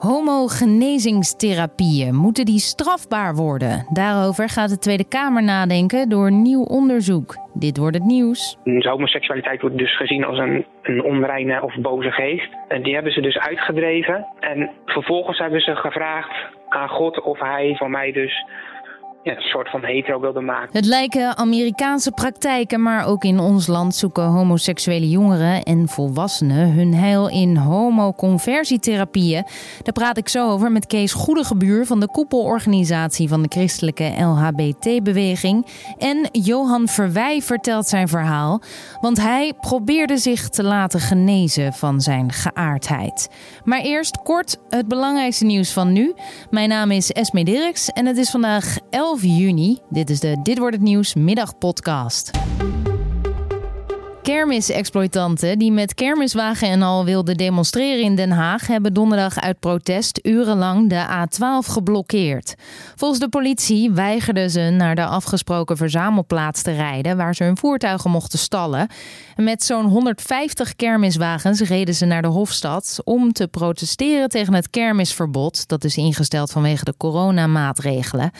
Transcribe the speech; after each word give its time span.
Homogenezingstherapieën, 0.00 2.14
moeten 2.14 2.44
die 2.44 2.58
strafbaar 2.58 3.34
worden? 3.34 3.86
Daarover 3.92 4.48
gaat 4.48 4.68
de 4.68 4.78
Tweede 4.78 5.08
Kamer 5.08 5.42
nadenken 5.42 6.08
door 6.08 6.32
nieuw 6.32 6.62
onderzoek. 6.62 7.36
Dit 7.54 7.76
wordt 7.76 7.96
het 7.96 8.04
nieuws. 8.04 8.58
Homoseksualiteit 8.64 9.60
wordt 9.60 9.78
dus 9.78 9.96
gezien 9.96 10.24
als 10.24 10.38
een, 10.38 10.66
een 10.82 11.02
onreine 11.02 11.62
of 11.62 11.74
boze 11.74 12.10
geest. 12.10 12.48
En 12.68 12.82
die 12.82 12.94
hebben 12.94 13.12
ze 13.12 13.20
dus 13.20 13.38
uitgedreven. 13.38 14.26
En 14.40 14.70
vervolgens 14.84 15.38
hebben 15.38 15.60
ze 15.60 15.76
gevraagd 15.76 16.32
aan 16.68 16.88
God 16.88 17.20
of 17.20 17.38
hij 17.38 17.74
van 17.76 17.90
mij 17.90 18.12
dus 18.12 18.44
een 19.22 19.40
soort 19.40 19.70
van 19.70 19.84
hetero 19.84 20.20
wilde 20.20 20.40
maken. 20.40 20.68
Het 20.72 20.86
lijken 20.86 21.36
Amerikaanse 21.36 22.10
praktijken, 22.10 22.82
maar 22.82 23.06
ook 23.06 23.24
in 23.24 23.38
ons 23.38 23.66
land 23.66 23.94
zoeken 23.94 24.24
homoseksuele 24.24 25.08
jongeren 25.08 25.62
en 25.62 25.88
volwassenen 25.88 26.72
hun 26.72 26.94
heil 26.94 27.28
in 27.28 27.56
homoconversietherapieën. 27.56 29.44
Daar 29.82 29.92
praat 29.92 30.16
ik 30.16 30.28
zo 30.28 30.50
over 30.50 30.72
met 30.72 30.86
Kees 30.86 31.12
Goedegebuur 31.12 31.86
van 31.86 32.00
de 32.00 32.08
koepelorganisatie 32.10 33.28
van 33.28 33.42
de 33.42 33.48
christelijke 33.48 34.12
LHBT-beweging. 34.18 35.66
En 35.98 36.28
Johan 36.32 36.88
Verwij 36.88 37.40
vertelt 37.40 37.86
zijn 37.86 38.08
verhaal, 38.08 38.60
want 39.00 39.20
hij 39.20 39.52
probeerde 39.60 40.16
zich 40.16 40.48
te 40.48 40.62
laten 40.62 41.00
genezen 41.00 41.72
van 41.72 42.00
zijn 42.00 42.32
geaardheid. 42.32 43.28
Maar 43.64 43.80
eerst 43.80 44.22
kort 44.22 44.58
het 44.68 44.88
belangrijkste 44.88 45.44
nieuws 45.44 45.72
van 45.72 45.92
nu. 45.92 46.14
Mijn 46.50 46.68
naam 46.68 46.90
is 46.90 47.10
Esme 47.10 47.44
Dirks 47.44 47.88
en 47.88 48.06
het 48.06 48.16
is 48.16 48.30
vandaag 48.30 48.78
11 48.90 49.09
11 49.10 49.22
juni. 49.22 49.78
Dit 49.88 50.10
is 50.10 50.20
de 50.20 50.36
Dit 50.42 50.58
wordt 50.58 50.74
het 50.74 50.84
nieuws 50.84 51.14
middagpodcast. 51.14 52.30
Kermisexploitanten 54.22 55.58
die 55.58 55.72
met 55.72 55.94
kermiswagen 55.94 56.68
en 56.68 56.82
al 56.82 57.04
wilden 57.04 57.36
demonstreren 57.36 58.04
in 58.04 58.16
Den 58.16 58.30
Haag 58.30 58.66
hebben 58.66 58.94
donderdag 58.94 59.40
uit 59.40 59.60
protest 59.60 60.18
urenlang 60.22 60.88
de 60.88 61.06
A12 61.06 61.72
geblokkeerd. 61.72 62.54
Volgens 62.96 63.20
de 63.20 63.28
politie 63.28 63.90
weigerden 63.90 64.50
ze 64.50 64.60
naar 64.60 64.94
de 64.94 65.04
afgesproken 65.04 65.76
verzamelplaats 65.76 66.62
te 66.62 66.72
rijden 66.72 67.16
waar 67.16 67.34
ze 67.34 67.44
hun 67.44 67.56
voertuigen 67.56 68.10
mochten 68.10 68.38
stallen. 68.38 68.88
met 69.36 69.62
zo'n 69.62 69.86
150 69.86 70.76
kermiswagens 70.76 71.60
reden 71.60 71.94
ze 71.94 72.04
naar 72.04 72.22
de 72.22 72.28
Hofstad 72.28 73.00
om 73.04 73.32
te 73.32 73.48
protesteren 73.48 74.28
tegen 74.28 74.54
het 74.54 74.70
kermisverbod 74.70 75.68
dat 75.68 75.84
is 75.84 75.96
ingesteld 75.96 76.50
vanwege 76.50 76.84
de 76.84 76.94
coronamaatregelen. 76.96 78.30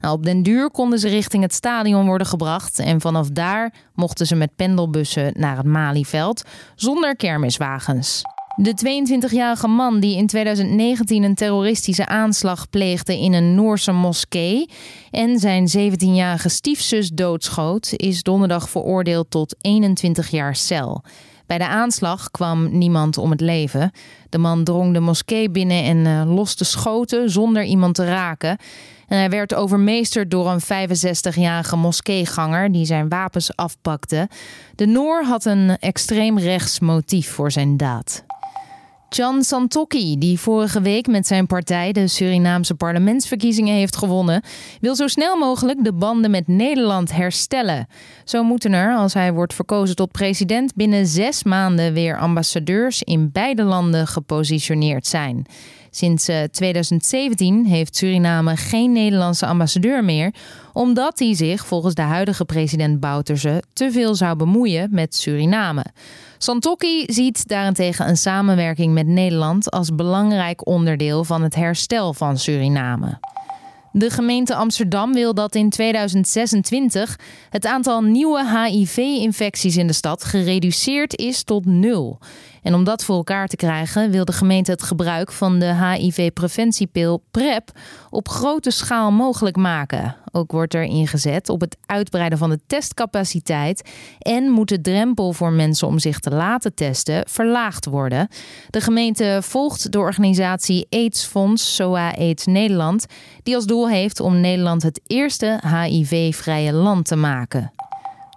Nou, 0.00 0.14
op 0.14 0.24
den 0.24 0.42
duur 0.42 0.70
konden 0.70 0.98
ze 0.98 1.08
richting 1.08 1.42
het 1.42 1.54
stadion 1.54 2.06
worden 2.06 2.26
gebracht 2.26 2.78
en 2.78 3.00
vanaf 3.00 3.28
daar 3.28 3.72
mochten 3.94 4.26
ze 4.26 4.34
met 4.34 4.56
pendelbussen 4.56 5.32
naar 5.38 5.56
het 5.56 5.66
Malieveld 5.66 6.42
zonder 6.74 7.16
kermiswagens. 7.16 8.22
De 8.58 9.04
22-jarige 9.28 9.68
man 9.68 10.00
die 10.00 10.16
in 10.16 10.26
2019 10.26 11.22
een 11.22 11.34
terroristische 11.34 12.06
aanslag 12.06 12.70
pleegde 12.70 13.18
in 13.20 13.32
een 13.32 13.54
Noorse 13.54 13.92
moskee 13.92 14.70
en 15.10 15.38
zijn 15.38 15.68
17-jarige 15.78 16.48
stiefzus 16.48 17.10
doodschoot, 17.10 17.92
is 17.96 18.22
donderdag 18.22 18.68
veroordeeld 18.68 19.30
tot 19.30 19.56
21 19.60 20.30
jaar 20.30 20.56
cel. 20.56 21.02
Bij 21.46 21.58
de 21.58 21.66
aanslag 21.66 22.30
kwam 22.30 22.78
niemand 22.78 23.18
om 23.18 23.30
het 23.30 23.40
leven. 23.40 23.90
De 24.28 24.38
man 24.38 24.64
drong 24.64 24.92
de 24.92 25.00
moskee 25.00 25.50
binnen 25.50 25.84
en 25.84 25.96
uh, 25.96 26.34
loste 26.34 26.64
schoten 26.64 27.30
zonder 27.30 27.64
iemand 27.64 27.94
te 27.94 28.04
raken. 28.04 28.56
En 29.08 29.18
hij 29.18 29.30
werd 29.30 29.54
overmeesterd 29.54 30.30
door 30.30 30.50
een 30.50 30.62
65-jarige 30.62 31.76
moskeeganger 31.76 32.72
die 32.72 32.84
zijn 32.84 33.08
wapens 33.08 33.56
afpakte. 33.56 34.28
De 34.74 34.86
Noor 34.86 35.24
had 35.24 35.44
een 35.44 35.76
extreem 35.78 36.38
rechts 36.38 36.80
motief 36.80 37.30
voor 37.30 37.50
zijn 37.52 37.76
daad. 37.76 38.24
Chan 39.08 39.42
Santokki, 39.42 40.18
die 40.18 40.40
vorige 40.40 40.80
week 40.80 41.06
met 41.06 41.26
zijn 41.26 41.46
partij 41.46 41.92
de 41.92 42.08
Surinaamse 42.08 42.74
parlementsverkiezingen 42.74 43.74
heeft 43.74 43.96
gewonnen, 43.96 44.42
wil 44.80 44.94
zo 44.94 45.06
snel 45.06 45.36
mogelijk 45.36 45.84
de 45.84 45.92
banden 45.92 46.30
met 46.30 46.48
Nederland 46.48 47.12
herstellen. 47.12 47.86
Zo 48.24 48.42
moeten 48.42 48.72
er, 48.72 48.96
als 48.96 49.14
hij 49.14 49.32
wordt 49.32 49.54
verkozen 49.54 49.96
tot 49.96 50.12
president, 50.12 50.74
binnen 50.74 51.06
zes 51.06 51.42
maanden 51.44 51.92
weer 51.92 52.18
ambassadeurs 52.18 53.02
in 53.02 53.32
beide 53.32 53.62
landen 53.62 54.06
gepositioneerd 54.06 55.06
zijn. 55.06 55.46
Sinds 55.96 56.30
2017 56.50 57.64
eh, 57.64 57.70
heeft 57.70 57.96
Suriname 57.96 58.56
geen 58.56 58.92
Nederlandse 58.92 59.46
ambassadeur 59.46 60.04
meer, 60.04 60.34
omdat 60.72 61.18
hij 61.18 61.34
zich 61.34 61.66
volgens 61.66 61.94
de 61.94 62.02
huidige 62.02 62.44
president 62.44 63.00
Bouterse 63.00 63.62
te 63.72 63.90
veel 63.90 64.14
zou 64.14 64.36
bemoeien 64.36 64.88
met 64.90 65.14
Suriname. 65.14 65.84
Santokki 66.38 67.04
ziet 67.06 67.48
daarentegen 67.48 68.08
een 68.08 68.16
samenwerking 68.16 68.94
met 68.94 69.06
Nederland 69.06 69.70
als 69.70 69.94
belangrijk 69.94 70.66
onderdeel 70.66 71.24
van 71.24 71.42
het 71.42 71.54
herstel 71.54 72.14
van 72.14 72.38
Suriname. 72.38 73.18
De 73.98 74.10
gemeente 74.10 74.54
Amsterdam 74.54 75.12
wil 75.12 75.34
dat 75.34 75.54
in 75.54 75.70
2026 75.70 77.18
het 77.50 77.66
aantal 77.66 78.02
nieuwe 78.02 78.66
HIV-infecties 78.66 79.76
in 79.76 79.86
de 79.86 79.92
stad 79.92 80.24
gereduceerd 80.24 81.16
is 81.16 81.42
tot 81.42 81.66
nul. 81.66 82.18
En 82.62 82.74
om 82.74 82.84
dat 82.84 83.04
voor 83.04 83.16
elkaar 83.16 83.46
te 83.46 83.56
krijgen, 83.56 84.10
wil 84.10 84.24
de 84.24 84.32
gemeente 84.32 84.70
het 84.70 84.82
gebruik 84.82 85.32
van 85.32 85.58
de 85.58 85.74
HIV-preventiepil 85.74 87.22
PrEP 87.30 87.70
op 88.10 88.28
grote 88.28 88.70
schaal 88.70 89.12
mogelijk 89.12 89.56
maken. 89.56 90.16
Ook 90.36 90.52
wordt 90.52 90.74
er 90.74 90.82
ingezet 90.82 91.48
op 91.48 91.60
het 91.60 91.76
uitbreiden 91.86 92.38
van 92.38 92.50
de 92.50 92.60
testcapaciteit 92.66 93.90
en 94.18 94.50
moet 94.50 94.68
de 94.68 94.80
drempel 94.80 95.32
voor 95.32 95.52
mensen 95.52 95.86
om 95.86 95.98
zich 95.98 96.18
te 96.18 96.30
laten 96.30 96.74
testen 96.74 97.28
verlaagd 97.28 97.84
worden. 97.84 98.28
De 98.70 98.80
gemeente 98.80 99.38
volgt 99.42 99.92
de 99.92 99.98
organisatie 99.98 100.86
AIDS-fonds 100.90 101.74
SOA 101.74 102.16
AIDS 102.16 102.46
Nederland, 102.46 103.06
die 103.42 103.54
als 103.54 103.66
doel 103.66 103.88
heeft 103.88 104.20
om 104.20 104.40
Nederland 104.40 104.82
het 104.82 105.00
eerste 105.06 105.60
HIV-vrije 105.66 106.72
land 106.72 107.04
te 107.04 107.16
maken. 107.16 107.72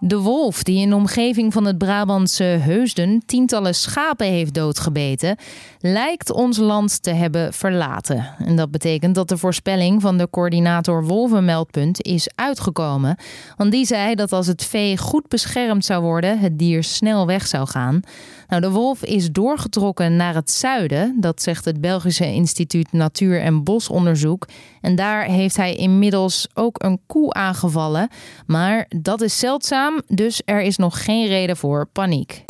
De 0.01 0.17
wolf 0.17 0.63
die 0.63 0.81
in 0.81 0.89
de 0.89 0.95
omgeving 0.95 1.53
van 1.53 1.65
het 1.65 1.77
Brabantse 1.77 2.43
Heusden 2.43 3.23
tientallen 3.25 3.75
schapen 3.75 4.27
heeft 4.27 4.53
doodgebeten, 4.53 5.37
lijkt 5.79 6.31
ons 6.31 6.57
land 6.57 7.03
te 7.03 7.11
hebben 7.11 7.53
verlaten. 7.53 8.35
En 8.37 8.55
dat 8.55 8.71
betekent 8.71 9.15
dat 9.15 9.29
de 9.29 9.37
voorspelling 9.37 10.01
van 10.01 10.17
de 10.17 10.29
coördinator 10.29 11.05
Wolvenmeldpunt 11.05 12.03
is 12.03 12.29
uitgekomen. 12.35 13.17
Want 13.57 13.71
die 13.71 13.85
zei 13.85 14.15
dat 14.15 14.31
als 14.31 14.47
het 14.47 14.65
vee 14.65 14.97
goed 14.97 15.27
beschermd 15.27 15.85
zou 15.85 16.03
worden, 16.03 16.39
het 16.39 16.59
dier 16.59 16.83
snel 16.83 17.25
weg 17.25 17.47
zou 17.47 17.67
gaan. 17.67 18.01
Nou, 18.49 18.61
de 18.61 18.71
wolf 18.71 19.03
is 19.03 19.31
doorgetrokken 19.31 20.15
naar 20.15 20.35
het 20.35 20.51
zuiden, 20.51 21.15
dat 21.19 21.41
zegt 21.41 21.65
het 21.65 21.81
Belgische 21.81 22.25
Instituut 22.25 22.91
Natuur- 22.91 23.41
en 23.41 23.63
Bosonderzoek. 23.63 24.47
En 24.81 24.95
daar 24.95 25.23
heeft 25.23 25.57
hij 25.57 25.75
inmiddels 25.75 26.47
ook 26.53 26.83
een 26.83 26.99
koe 27.07 27.33
aangevallen. 27.33 28.09
Maar 28.45 28.85
dat 29.01 29.21
is 29.21 29.39
zeldzaam, 29.39 30.01
dus 30.07 30.41
er 30.45 30.61
is 30.61 30.77
nog 30.77 31.03
geen 31.03 31.27
reden 31.27 31.57
voor 31.57 31.87
paniek. 31.93 32.43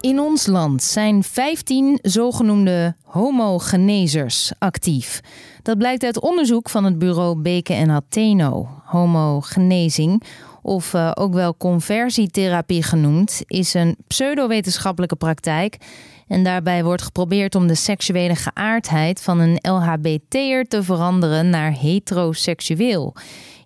In 0.00 0.20
ons 0.20 0.46
land 0.46 0.82
zijn 0.82 1.22
15 1.22 1.98
zogenoemde 2.02 2.96
homogenezers 3.04 4.52
actief. 4.58 5.20
Dat 5.62 5.78
blijkt 5.78 6.04
uit 6.04 6.20
onderzoek 6.20 6.68
van 6.68 6.84
het 6.84 6.98
bureau 6.98 7.40
Beke 7.40 7.74
en 7.74 7.88
Hateno. 7.88 8.68
Homogenezing, 8.84 10.22
of 10.68 10.94
uh, 10.94 11.10
ook 11.14 11.32
wel 11.34 11.56
conversietherapie 11.56 12.82
genoemd, 12.82 13.42
is 13.46 13.74
een 13.74 13.96
pseudowetenschappelijke 14.06 15.16
praktijk. 15.16 15.76
En 16.26 16.44
daarbij 16.44 16.84
wordt 16.84 17.02
geprobeerd 17.02 17.54
om 17.54 17.66
de 17.66 17.74
seksuele 17.74 18.34
geaardheid 18.34 19.22
van 19.22 19.38
een 19.40 19.58
LHBT'er 19.60 20.64
te 20.64 20.82
veranderen 20.82 21.50
naar 21.50 21.72
heteroseksueel. 21.72 23.14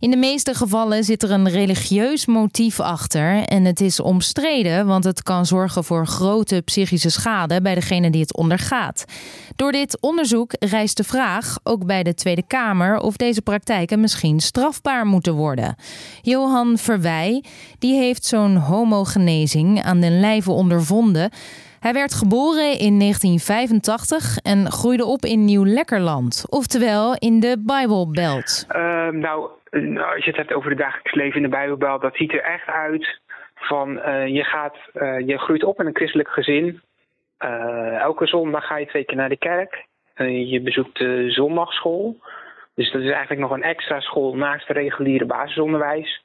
In 0.03 0.11
de 0.11 0.17
meeste 0.17 0.55
gevallen 0.55 1.05
zit 1.05 1.23
er 1.23 1.31
een 1.31 1.49
religieus 1.49 2.27
motief 2.27 2.81
achter 2.81 3.43
en 3.43 3.65
het 3.65 3.81
is 3.81 4.01
omstreden, 4.01 4.87
want 4.87 5.05
het 5.05 5.23
kan 5.23 5.47
zorgen 5.47 5.85
voor 5.85 6.07
grote 6.07 6.63
psychische 6.65 7.11
schade 7.11 7.61
bij 7.61 7.75
degene 7.75 8.11
die 8.11 8.21
het 8.21 8.37
ondergaat. 8.37 9.05
Door 9.57 9.73
dit 9.73 10.01
onderzoek 10.01 10.53
rijst 10.59 10.97
de 10.97 11.05
vraag, 11.05 11.59
ook 11.63 11.87
bij 11.87 12.03
de 12.03 12.15
Tweede 12.15 12.43
Kamer, 12.47 12.99
of 12.99 13.17
deze 13.17 13.43
praktijken 13.43 14.01
misschien 14.01 14.41
strafbaar 14.41 15.07
moeten 15.07 15.35
worden. 15.35 15.77
Johan 16.23 16.79
Verwij, 16.79 17.45
die 17.79 17.95
heeft 17.95 18.25
zo'n 18.25 18.57
homogenezing 18.57 19.83
aan 19.83 20.01
den 20.01 20.21
lijve 20.21 20.51
ondervonden. 20.51 21.31
Hij 21.83 21.93
werd 21.93 22.15
geboren 22.15 22.71
in 22.79 22.99
1985 22.99 24.39
en 24.39 24.71
groeide 24.71 25.05
op 25.05 25.23
in 25.25 25.45
Nieuw-Lekkerland, 25.45 26.47
oftewel 26.49 27.17
in 27.19 27.41
de 27.41 27.63
Bijbelbelt. 27.67 28.67
Uh, 28.77 29.09
nou, 29.09 29.51
als 30.15 30.25
je 30.25 30.31
het 30.31 30.37
hebt 30.37 30.53
over 30.53 30.71
het 30.71 30.79
dagelijks 30.79 31.15
leven 31.15 31.37
in 31.37 31.43
de 31.43 31.49
Bijbelbelt, 31.49 32.03
dat 32.03 32.17
ziet 32.17 32.33
er 32.33 32.43
echt 32.43 32.67
uit 32.67 33.21
van 33.55 33.97
uh, 33.97 34.27
je, 34.27 34.45
gaat, 34.45 34.77
uh, 34.95 35.27
je 35.27 35.39
groeit 35.39 35.65
op 35.65 35.81
in 35.81 35.87
een 35.87 35.97
christelijk 35.97 36.29
gezin. 36.29 36.81
Uh, 37.45 37.99
elke 37.99 38.27
zondag 38.27 38.67
ga 38.67 38.77
je 38.77 38.87
twee 38.87 39.05
keer 39.05 39.17
naar 39.17 39.29
de 39.29 39.37
kerk. 39.37 39.87
je 40.27 40.61
bezoekt 40.61 40.99
de 40.99 41.31
zondagschool. 41.31 42.17
Dus 42.75 42.93
dat 42.93 43.03
is 43.03 43.11
eigenlijk 43.11 43.41
nog 43.41 43.51
een 43.51 43.63
extra 43.63 44.01
school 44.01 44.37
naast 44.37 44.69
het 44.69 44.77
reguliere 44.77 45.25
basisonderwijs. 45.25 46.23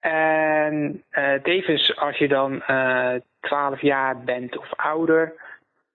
En 0.00 1.02
tevens 1.42 1.96
als 1.96 2.16
je 2.16 2.28
dan 2.28 2.62
12 3.40 3.80
jaar 3.80 4.24
bent 4.24 4.58
of 4.58 4.74
ouder, 4.76 5.34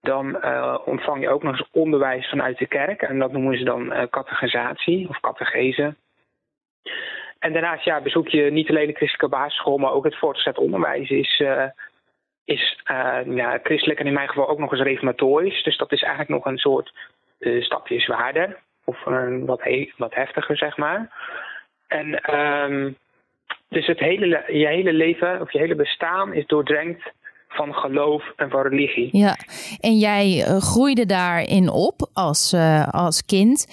dan 0.02 0.44
ontvang 0.86 1.22
je 1.22 1.30
ook 1.30 1.44
nog 1.44 1.58
eens 1.58 1.70
onderwijs 1.72 2.30
vanuit 2.30 2.58
de 2.58 2.68
kerk. 2.68 3.02
En 3.02 3.20
dat 3.20 3.32
noemen 3.32 3.58
ze 3.58 3.64
dan 3.64 3.94
uh, 3.94 5.10
of 5.10 5.20
catechese. 5.20 5.96
En 7.40 7.54
daarnaast 7.54 7.86
ja, 7.86 8.02
bezoek 8.02 8.28
je 8.28 8.52
niet 8.52 8.70
alleen 8.70 8.88
de 8.88 8.96
christelijke 8.96 9.38
basisschool, 9.38 9.78
maar 9.78 9.92
ook 9.92 10.04
het 10.04 10.18
voortgezet 10.18 10.58
onderwijs 10.58 11.10
is, 11.10 11.44
is 12.46 12.82
ja, 13.26 13.60
christelijk 13.64 14.00
en 14.00 14.08
in 14.08 14.14
mijn 14.14 14.28
geval 14.28 14.48
ook 14.48 14.60
nog 14.60 14.72
eens 14.72 14.82
reformatorisch. 14.82 15.64
Dus 15.64 15.78
dat 15.78 15.92
is 15.92 16.02
eigenlijk 16.02 16.32
nog 16.32 16.46
een 16.46 16.58
soort 16.58 16.94
stapje 17.40 18.00
zwaarder 18.00 18.58
of 18.84 19.04
wat, 19.46 19.62
wat 19.98 20.14
heftiger, 20.14 20.58
zeg 20.58 20.78
maar. 20.78 21.12
En 21.88 22.36
um, 22.40 22.98
dus 23.70 23.88
het 23.88 24.00
hele, 24.00 24.44
je 24.48 24.68
hele 24.68 24.94
leven 24.94 25.42
of 25.42 25.52
je 25.52 25.60
hele 25.60 25.76
bestaan 25.76 26.34
is 26.34 26.46
doordrenkt 26.46 27.12
van 27.54 27.74
geloof 27.74 28.24
en 28.36 28.50
van 28.50 28.62
religie. 28.62 29.18
Ja, 29.18 29.36
en 29.80 29.98
jij 29.98 30.26
uh, 30.38 30.58
groeide 30.58 31.06
daarin 31.06 31.70
op 31.70 32.10
als, 32.14 32.54
uh, 32.54 32.88
als 32.88 33.26
kind. 33.26 33.68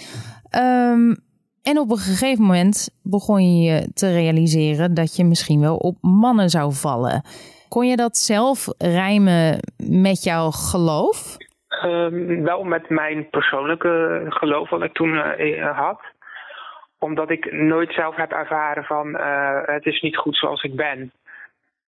Um, 0.57 1.17
en 1.63 1.79
op 1.79 1.91
een 1.91 1.97
gegeven 1.97 2.45
moment 2.45 3.01
begon 3.03 3.63
je 3.63 3.91
te 3.95 4.13
realiseren 4.13 4.95
dat 4.95 5.17
je 5.17 5.25
misschien 5.25 5.61
wel 5.61 5.77
op 5.77 5.97
mannen 6.01 6.49
zou 6.49 6.73
vallen. 6.73 7.23
Kon 7.69 7.87
je 7.87 7.97
dat 7.97 8.17
zelf 8.17 8.67
rijmen 8.79 9.59
met 9.77 10.23
jouw 10.25 10.51
geloof? 10.51 11.37
Um, 11.85 12.43
wel 12.43 12.63
met 12.63 12.89
mijn 12.89 13.29
persoonlijke 13.31 14.25
geloof 14.29 14.71
wat 14.71 14.83
ik 14.83 14.93
toen 14.93 15.15
uh, 15.39 15.79
had 15.79 16.01
omdat 17.01 17.31
ik 17.31 17.53
nooit 17.53 17.93
zelf 17.93 18.17
heb 18.17 18.33
ervaren 18.33 18.85
van 18.85 19.09
uh, 19.09 19.61
het 19.63 19.87
is 19.87 20.01
niet 20.01 20.17
goed 20.17 20.37
zoals 20.37 20.63
ik 20.63 20.77
ben. 20.77 21.13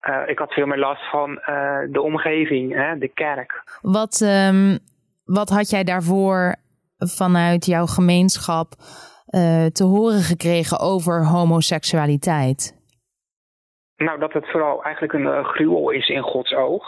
Uh, 0.10 0.22
ik 0.26 0.40
had 0.40 0.54
veel 0.54 0.66
meer 0.66 0.78
last 0.78 1.10
van 1.10 1.32
uh, 1.32 1.80
de 1.90 2.02
omgeving, 2.02 2.74
hè, 2.74 2.98
de 2.98 3.08
kerk. 3.08 3.64
Wat, 3.82 4.22
um, 4.22 4.80
wat 5.26 5.50
had 5.50 5.70
jij 5.70 5.84
daarvoor 5.84 6.56
vanuit 6.98 7.66
jouw 7.66 7.86
gemeenschap 7.86 8.74
te 9.74 9.84
horen 9.84 10.22
gekregen 10.22 10.80
over 10.80 11.26
homoseksualiteit? 11.26 12.80
Nou, 13.98 14.20
dat 14.20 14.34
het 14.34 14.52
vooral 14.52 14.84
eigenlijk 14.84 15.14
een 15.14 15.46
gruwel 15.46 15.90
is 15.90 16.10
in 16.10 16.22
Gods 16.22 16.54
oog. 16.54 16.84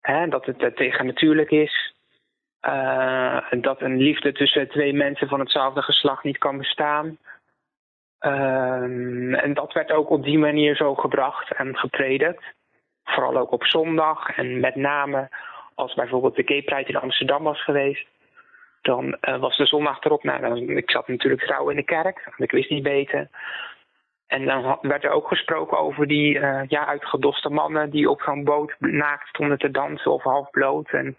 Hè, 0.00 0.28
dat 0.28 0.46
het 0.46 0.76
tegen 0.76 1.06
natuurlijk 1.06 1.50
is. 1.50 1.94
Dat 3.60 3.80
een 3.80 3.96
liefde 3.96 4.32
tussen 4.32 4.68
twee 4.68 4.92
mensen 4.92 5.28
van 5.28 5.40
hetzelfde 5.40 5.82
geslacht 5.82 6.24
niet 6.24 6.38
kan 6.38 6.58
bestaan. 6.58 7.18
Uh, 8.20 9.42
en 9.42 9.54
dat 9.54 9.72
werd 9.72 9.92
ook 9.92 10.10
op 10.10 10.22
die 10.24 10.38
manier 10.38 10.76
zo 10.76 10.94
gebracht 10.94 11.52
en 11.52 11.76
gepredikt. 11.76 12.44
Vooral 13.04 13.36
ook 13.36 13.52
op 13.52 13.64
zondag 13.64 14.36
en 14.36 14.60
met 14.60 14.74
name 14.74 15.28
als 15.74 15.94
bijvoorbeeld 15.94 16.36
de 16.36 16.42
Gay 16.46 16.62
Pride 16.62 16.88
in 16.88 16.96
Amsterdam 16.96 17.42
was 17.42 17.64
geweest. 17.64 18.06
Dan 18.82 19.16
uh, 19.20 19.38
was 19.38 19.56
de 19.56 19.66
zondag 19.66 20.04
erop. 20.04 20.24
Nou, 20.24 20.40
dan, 20.40 20.56
ik 20.56 20.90
zat 20.90 21.08
natuurlijk 21.08 21.42
trouw 21.42 21.70
in 21.70 21.76
de 21.76 21.82
kerk, 21.82 22.32
ik 22.36 22.50
wist 22.50 22.70
niet 22.70 22.82
beter. 22.82 23.28
En 24.26 24.44
dan 24.44 24.78
werd 24.82 25.04
er 25.04 25.10
ook 25.10 25.28
gesproken 25.28 25.78
over 25.78 26.06
die 26.06 26.38
uh, 26.38 26.60
ja, 26.68 26.86
uitgedoste 26.86 27.48
mannen 27.48 27.90
die 27.90 28.10
op 28.10 28.20
zo'n 28.22 28.44
boot 28.44 28.74
naakt 28.78 29.28
stonden 29.28 29.58
te 29.58 29.70
dansen 29.70 30.12
of 30.12 30.22
half 30.22 30.50
bloot. 30.50 30.90
En 30.90 31.16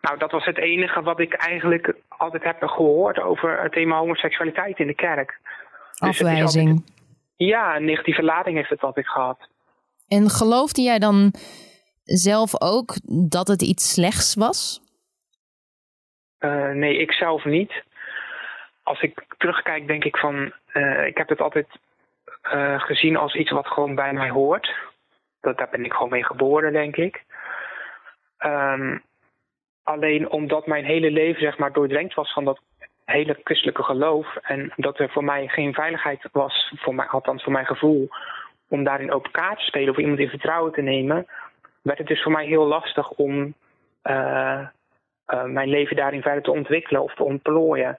nou, 0.00 0.18
dat 0.18 0.30
was 0.30 0.44
het 0.44 0.58
enige 0.58 1.02
wat 1.02 1.20
ik 1.20 1.32
eigenlijk 1.32 1.94
altijd 2.08 2.44
heb 2.44 2.62
gehoord 2.62 3.20
over 3.20 3.62
het 3.62 3.72
thema 3.72 3.98
homoseksualiteit 3.98 4.78
in 4.78 4.86
de 4.86 4.94
kerk. 4.94 5.38
Dus 5.98 6.08
Afwijzing. 6.08 6.84
ja, 7.36 7.76
een 7.76 7.84
negatieve 7.84 8.22
lading 8.22 8.56
heeft 8.56 8.70
het 8.70 8.82
altijd 8.82 9.08
gehad. 9.08 9.48
En 10.08 10.28
geloofde 10.28 10.82
jij 10.82 10.98
dan 10.98 11.34
zelf 12.04 12.60
ook 12.60 12.94
dat 13.28 13.48
het 13.48 13.62
iets 13.62 13.92
slechts 13.92 14.34
was? 14.34 14.80
Uh, 16.40 16.70
nee, 16.70 16.98
ik 16.98 17.12
zelf 17.12 17.44
niet. 17.44 17.72
Als 18.82 19.00
ik 19.00 19.24
terugkijk, 19.38 19.86
denk 19.86 20.04
ik 20.04 20.16
van. 20.16 20.52
Uh, 20.72 21.06
ik 21.06 21.16
heb 21.16 21.28
het 21.28 21.40
altijd 21.40 21.66
uh, 22.52 22.80
gezien 22.80 23.16
als 23.16 23.34
iets 23.34 23.50
wat 23.50 23.66
gewoon 23.66 23.94
bij 23.94 24.12
mij 24.12 24.30
hoort. 24.30 24.74
Dat, 25.40 25.58
daar 25.58 25.68
ben 25.70 25.84
ik 25.84 25.92
gewoon 25.92 26.10
mee 26.10 26.24
geboren, 26.24 26.72
denk 26.72 26.96
ik. 26.96 27.24
Um, 28.38 29.02
Alleen 29.88 30.30
omdat 30.30 30.66
mijn 30.66 30.84
hele 30.84 31.10
leven 31.10 31.40
zeg 31.40 31.58
maar 31.58 31.72
doordrenkt 31.72 32.14
was 32.14 32.32
van 32.32 32.44
dat 32.44 32.60
hele 33.12 33.40
christelijke 33.44 33.82
geloof. 33.82 34.36
En 34.36 34.72
dat 34.76 34.98
er 34.98 35.10
voor 35.10 35.24
mij 35.24 35.48
geen 35.48 35.74
veiligheid 35.74 36.28
was, 36.32 36.72
voor 36.76 36.94
mij, 36.94 37.06
althans 37.06 37.42
voor 37.42 37.52
mijn 37.52 37.66
gevoel, 37.66 38.08
om 38.68 38.84
daarin 38.84 39.12
open 39.12 39.30
kaart 39.30 39.58
te 39.58 39.64
spelen 39.64 39.90
of 39.90 39.98
iemand 39.98 40.18
in 40.18 40.28
vertrouwen 40.28 40.72
te 40.72 40.82
nemen. 40.82 41.26
Werd 41.82 41.98
het 41.98 42.06
dus 42.06 42.22
voor 42.22 42.32
mij 42.32 42.46
heel 42.46 42.66
lastig 42.66 43.10
om 43.10 43.54
uh, 44.04 44.60
uh, 45.34 45.44
mijn 45.44 45.68
leven 45.68 45.96
daarin 45.96 46.22
verder 46.22 46.42
te 46.42 46.50
ontwikkelen 46.50 47.02
of 47.02 47.14
te 47.14 47.24
ontplooien. 47.24 47.98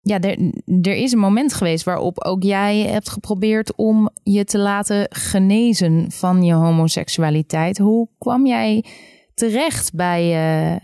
Ja, 0.00 0.20
er, 0.20 0.38
er 0.82 0.96
is 0.96 1.12
een 1.12 1.18
moment 1.18 1.54
geweest 1.54 1.84
waarop 1.84 2.24
ook 2.24 2.42
jij 2.42 2.76
hebt 2.76 3.10
geprobeerd 3.10 3.76
om 3.76 4.10
je 4.22 4.44
te 4.44 4.58
laten 4.58 5.06
genezen 5.10 6.10
van 6.10 6.42
je 6.42 6.54
homoseksualiteit. 6.54 7.78
Hoe 7.78 8.08
kwam 8.18 8.46
jij 8.46 8.84
terecht 9.34 9.94
bij, 9.94 10.22
uh, 10.22 10.76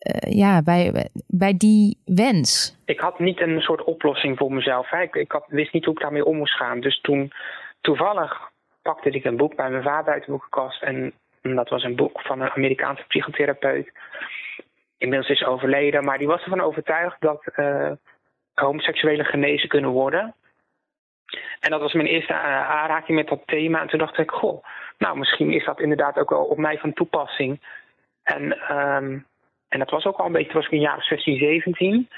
uh, 0.00 0.32
ja, 0.32 0.62
bij, 0.62 1.08
bij 1.26 1.56
die 1.56 1.98
wens? 2.04 2.78
Ik 2.84 3.00
had 3.00 3.18
niet 3.18 3.40
een 3.40 3.60
soort 3.60 3.84
oplossing 3.84 4.38
voor 4.38 4.52
mezelf. 4.52 4.92
Ik, 4.92 5.14
ik 5.14 5.32
had, 5.32 5.44
wist 5.48 5.72
niet 5.72 5.84
hoe 5.84 5.94
ik 5.94 6.00
daarmee 6.00 6.24
om 6.24 6.36
moest 6.36 6.56
gaan. 6.56 6.80
Dus 6.80 7.00
toen 7.00 7.32
toevallig 7.80 8.50
pakte 8.82 9.10
ik 9.10 9.24
een 9.24 9.36
boek 9.36 9.56
bij 9.56 9.70
mijn 9.70 9.82
vader 9.82 10.12
uit 10.12 10.24
de 10.24 10.30
boekenkast. 10.30 10.82
En 10.82 11.12
dat 11.42 11.68
was 11.68 11.82
een 11.82 11.96
boek 11.96 12.20
van 12.20 12.40
een 12.40 12.50
Amerikaanse 12.50 13.04
psychotherapeut. 13.06 13.92
Inmiddels 14.98 15.30
is 15.30 15.44
overleden, 15.44 16.04
maar 16.04 16.18
die 16.18 16.26
was 16.26 16.42
ervan 16.42 16.60
overtuigd 16.60 17.20
dat 17.20 17.44
uh, 17.56 17.90
homoseksuelen 18.54 19.26
genezen 19.26 19.68
kunnen 19.68 19.90
worden. 19.90 20.34
En 21.60 21.70
dat 21.70 21.80
was 21.80 21.92
mijn 21.92 22.06
eerste 22.06 22.32
uh, 22.32 22.70
aanraking 22.70 23.18
met 23.18 23.28
dat 23.28 23.42
thema. 23.46 23.80
En 23.80 23.88
toen 23.88 23.98
dacht 23.98 24.18
ik, 24.18 24.30
goh, 24.30 24.64
nou 24.98 25.18
misschien 25.18 25.52
is 25.52 25.64
dat 25.64 25.80
inderdaad 25.80 26.18
ook 26.18 26.30
wel 26.30 26.44
op 26.44 26.58
mij 26.58 26.78
van 26.78 26.92
toepassing. 26.92 27.60
En 28.22 28.76
um, 28.76 29.26
en 29.70 29.78
dat 29.78 29.90
was 29.90 30.04
ook 30.04 30.16
al 30.16 30.26
een 30.26 30.32
beetje, 30.32 30.52
was 30.52 30.64
ik 30.64 30.72
in 30.72 30.80
jaren 30.80 31.02
16, 31.02 31.38
17. 31.38 32.08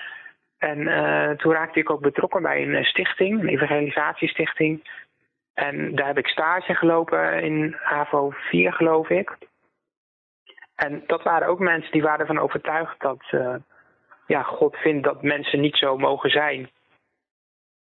En 0.59 0.79
uh, 0.79 1.31
toen 1.31 1.53
raakte 1.53 1.79
ik 1.79 1.91
ook 1.91 2.01
betrokken 2.01 2.43
bij 2.43 2.63
een 2.63 2.85
stichting, 2.85 3.41
een 3.41 3.49
evangelisatiestichting. 3.49 4.91
En 5.55 5.95
daar 5.95 6.07
heb 6.07 6.19
ik 6.19 6.27
stage 6.27 6.75
gelopen 6.75 7.43
in 7.43 7.77
HAVO 7.79 8.31
4, 8.31 8.73
geloof 8.73 9.09
ik. 9.09 9.37
En 10.75 11.03
dat 11.07 11.23
waren 11.23 11.49
ook 11.49 11.59
mensen 11.59 11.93
die 11.93 12.03
waren 12.03 12.21
ervan 12.21 12.39
overtuigd 12.39 13.01
dat 13.01 13.23
uh, 13.31 13.55
ja, 14.27 14.43
God 14.43 14.77
vindt 14.77 15.05
dat 15.05 15.23
mensen 15.23 15.61
niet 15.61 15.77
zo 15.77 15.99
mogen 15.99 16.31
zijn. 16.31 16.71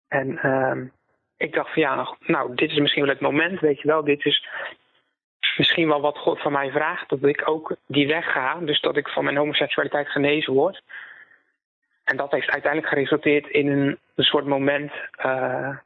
En 0.09 0.41
uh, 0.45 0.77
ik 1.37 1.53
dacht 1.53 1.73
van 1.73 1.83
ja, 1.83 2.17
nou, 2.21 2.55
dit 2.55 2.71
is 2.71 2.79
misschien 2.79 3.03
wel 3.03 3.13
het 3.13 3.21
moment, 3.21 3.61
weet 3.61 3.81
je 3.81 3.89
wel. 3.89 4.05
Dit 4.05 4.25
is 4.25 4.49
misschien 5.61 5.89
wel 5.89 6.01
wat 6.01 6.19
God 6.19 6.41
van 6.41 6.53
mij 6.53 6.71
vraagt, 6.71 7.09
dat 7.09 7.23
ik 7.23 7.49
ook 7.49 7.77
die 7.87 8.07
weg 8.07 8.33
ga. 8.33 8.59
Dus 8.61 8.81
dat 8.81 8.97
ik 8.97 9.09
van 9.09 9.25
mijn 9.25 9.37
homoseksualiteit 9.37 10.09
genezen 10.09 10.53
word. 10.53 10.83
En 12.05 12.17
dat 12.17 12.31
heeft 12.31 12.51
uiteindelijk 12.51 12.93
geresulteerd 12.93 13.49
in 13.49 13.69
een, 13.69 13.99
soort 14.17 14.47
moment 14.47 14.93
uh, 15.25 15.77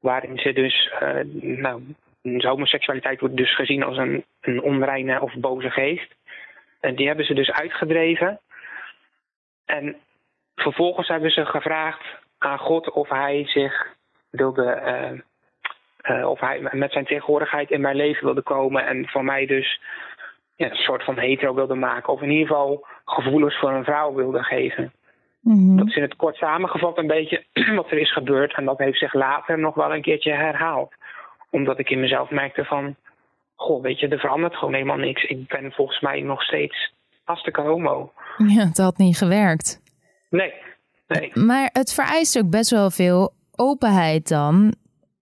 waarin 0.00 0.38
ze 0.38 0.52
dus, 0.52 0.92
uh, 1.02 1.20
nou, 1.32 1.82
homoseksualiteit 2.22 3.20
wordt 3.20 3.36
dus 3.36 3.54
gezien 3.54 3.82
als 3.82 3.96
een, 3.96 4.24
een 4.40 4.62
onreine 4.62 5.20
of 5.20 5.34
boze 5.34 5.70
geest. 5.70 6.14
En 6.80 6.94
die 6.94 7.06
hebben 7.06 7.26
ze 7.26 7.34
dus 7.34 7.50
uitgedreven. 7.50 8.40
En 9.64 9.96
vervolgens 10.56 11.08
hebben 11.08 11.30
ze 11.30 11.46
gevraagd 11.46 12.04
aan 12.38 12.58
God 12.58 12.90
of 12.90 13.08
hij 13.08 13.44
zich 13.46 13.94
wilde 14.30 14.82
uh, 14.84 15.20
uh, 16.02 16.28
of 16.28 16.40
hij 16.40 16.68
met 16.72 16.92
zijn 16.92 17.04
tegenwoordigheid 17.04 17.70
in 17.70 17.80
mijn 17.80 17.96
leven 17.96 18.24
wilde 18.24 18.42
komen 18.42 18.86
en 18.86 19.08
van 19.08 19.24
mij 19.24 19.46
dus 19.46 19.80
ja, 20.56 20.70
een 20.70 20.76
soort 20.76 21.04
van 21.04 21.18
hetero 21.18 21.54
wilde 21.54 21.74
maken. 21.74 22.12
Of 22.12 22.22
in 22.22 22.30
ieder 22.30 22.46
geval 22.46 22.86
gevoelens 23.04 23.58
voor 23.58 23.70
een 23.70 23.84
vrouw 23.84 24.14
wilde 24.14 24.42
geven. 24.42 24.92
Mm-hmm. 25.40 25.76
Dat 25.76 25.86
is 25.86 25.96
in 25.96 26.02
het 26.02 26.16
kort 26.16 26.36
samengevat 26.36 26.98
een 26.98 27.06
beetje 27.06 27.44
wat 27.76 27.90
er 27.90 27.98
is 27.98 28.12
gebeurd. 28.12 28.54
En 28.54 28.64
dat 28.64 28.78
heeft 28.78 28.98
zich 28.98 29.14
later 29.14 29.58
nog 29.58 29.74
wel 29.74 29.94
een 29.94 30.02
keertje 30.02 30.32
herhaald. 30.32 30.92
Omdat 31.50 31.78
ik 31.78 31.90
in 31.90 32.00
mezelf 32.00 32.30
merkte 32.30 32.64
van... 32.64 32.96
Goh, 33.54 33.82
weet 33.82 34.00
je, 34.00 34.08
er 34.08 34.18
verandert 34.18 34.56
gewoon 34.56 34.74
helemaal 34.74 34.96
niks. 34.96 35.24
Ik 35.24 35.48
ben 35.48 35.72
volgens 35.72 36.00
mij 36.00 36.20
nog 36.20 36.42
steeds 36.42 36.92
hartstikke 37.24 37.60
homo. 37.60 38.12
Ja, 38.54 38.66
het 38.66 38.78
had 38.78 38.98
niet 38.98 39.16
gewerkt. 39.16 39.80
Nee, 40.30 40.52
nee. 41.06 41.30
Maar 41.34 41.70
het 41.72 41.94
vereist 41.94 42.38
ook 42.38 42.50
best 42.50 42.70
wel 42.70 42.90
veel 42.90 43.32
openheid 43.56 44.28
dan 44.28 44.74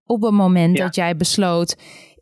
op 0.07 0.21
het 0.21 0.31
moment 0.31 0.77
dat 0.77 0.95
jij 0.95 1.15
besloot: 1.15 1.75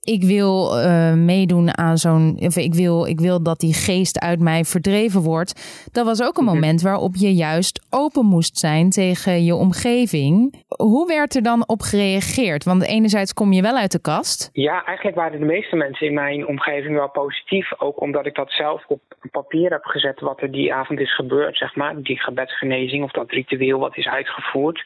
ik 0.05 0.23
wil 0.23 0.77
uh, 0.77 1.13
meedoen 1.13 1.77
aan 1.77 1.97
zo'n. 1.97 2.37
Of 2.39 2.57
ik 2.57 2.73
wil, 2.73 3.05
ik 3.05 3.19
wil 3.19 3.43
dat 3.43 3.59
die 3.59 3.73
geest 3.73 4.19
uit 4.19 4.39
mij 4.39 4.63
verdreven 4.63 5.21
wordt. 5.21 5.51
Dat 5.91 6.05
was 6.05 6.23
ook 6.23 6.37
een 6.37 6.43
mhm. 6.43 6.53
moment 6.53 6.81
waarop 6.81 7.15
je 7.15 7.33
juist 7.33 7.87
open 7.89 8.25
moest 8.25 8.57
zijn 8.57 8.89
tegen 8.89 9.43
je 9.43 9.55
omgeving. 9.55 10.63
Hoe 10.67 11.07
werd 11.07 11.35
er 11.35 11.43
dan 11.43 11.67
op 11.67 11.81
gereageerd? 11.81 12.63
Want 12.63 12.87
enerzijds 12.87 13.33
kom 13.33 13.53
je 13.53 13.61
wel 13.61 13.75
uit 13.75 13.91
de 13.91 14.01
kast. 14.01 14.49
Ja, 14.53 14.85
eigenlijk 14.85 15.17
waren 15.17 15.39
de 15.39 15.45
meeste 15.45 15.75
mensen 15.75 16.07
in 16.07 16.13
mijn 16.13 16.47
omgeving 16.47 16.95
wel 16.95 17.09
positief. 17.09 17.81
Ook 17.81 18.01
omdat 18.01 18.25
ik 18.25 18.35
dat 18.35 18.51
zelf 18.51 18.85
op 18.87 19.01
papier 19.31 19.71
heb 19.71 19.83
gezet 19.83 20.19
wat 20.19 20.41
er 20.41 20.51
die 20.51 20.73
avond 20.73 20.99
is 20.99 21.15
gebeurd, 21.15 21.57
zeg 21.57 21.75
maar. 21.75 22.01
Die 22.01 22.19
gebedsgenezing 22.19 23.03
of 23.03 23.11
dat 23.11 23.31
ritueel 23.31 23.79
wat 23.79 23.97
is 23.97 24.07
uitgevoerd. 24.07 24.85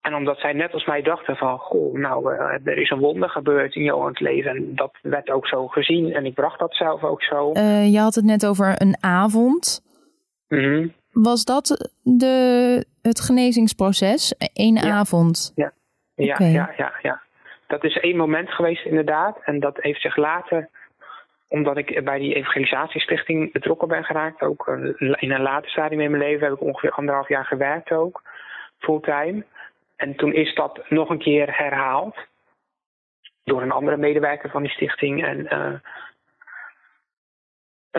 En 0.00 0.14
omdat 0.14 0.38
zij 0.38 0.52
net 0.52 0.72
als 0.72 0.84
mij 0.84 1.02
dachten 1.02 1.36
van, 1.36 1.58
goh, 1.58 1.94
nou, 1.94 2.34
uh, 2.34 2.40
er 2.40 2.78
is 2.78 2.90
een 2.90 2.98
wonder 2.98 3.30
gebeurd 3.30 3.74
in 3.74 3.82
Johans 3.82 4.18
leven. 4.18 4.50
En 4.50 4.74
dat 4.74 4.92
werd 5.02 5.30
ook 5.30 5.46
zo 5.46 5.66
gezien. 5.66 6.12
En 6.12 6.26
ik 6.26 6.34
bracht 6.34 6.58
dat 6.58 6.74
zelf 6.74 7.02
ook 7.02 7.22
zo. 7.22 7.52
Uh, 7.52 7.92
je 7.92 7.98
had 7.98 8.14
het 8.14 8.24
net 8.24 8.46
over 8.46 8.74
een 8.82 8.96
avond. 9.00 9.82
Mm 10.48 10.92
Was 11.12 11.44
dat 11.44 11.90
de, 12.02 12.86
het 13.02 13.20
genezingsproces? 13.20 14.34
Eén 14.54 14.78
avond? 14.78 15.52
Ja. 15.54 15.72
Ja, 16.14 16.36
ja, 16.38 16.72
ja, 16.76 16.92
ja. 17.02 17.22
Dat 17.66 17.84
is 17.84 17.96
één 17.96 18.16
moment 18.16 18.50
geweest 18.50 18.84
inderdaad. 18.84 19.38
En 19.44 19.60
dat 19.60 19.76
heeft 19.80 20.00
zich 20.00 20.16
later, 20.16 20.68
omdat 21.48 21.76
ik 21.76 22.04
bij 22.04 22.18
die 22.18 22.34
evangelisatiestichting 22.34 23.52
betrokken 23.52 23.88
ben 23.88 24.04
geraakt, 24.04 24.42
ook 24.42 24.68
eh, 24.68 24.74
in 25.20 25.30
een 25.30 25.42
later 25.42 25.70
stadium 25.70 26.00
in 26.00 26.10
mijn 26.10 26.22
leven 26.22 26.44
heb 26.46 26.54
ik 26.54 26.62
ongeveer 26.62 26.90
anderhalf 26.90 27.28
jaar 27.28 27.44
gewerkt 27.44 27.92
ook, 27.92 28.22
fulltime. 28.78 29.44
En 30.00 30.16
toen 30.16 30.32
is 30.32 30.54
dat 30.54 30.80
nog 30.88 31.10
een 31.10 31.18
keer 31.18 31.56
herhaald 31.58 32.16
door 33.44 33.62
een 33.62 33.70
andere 33.70 33.96
medewerker 33.96 34.50
van 34.50 34.62
die 34.62 34.70
stichting. 34.70 35.24
En 35.24 35.38
uh, 35.52 35.74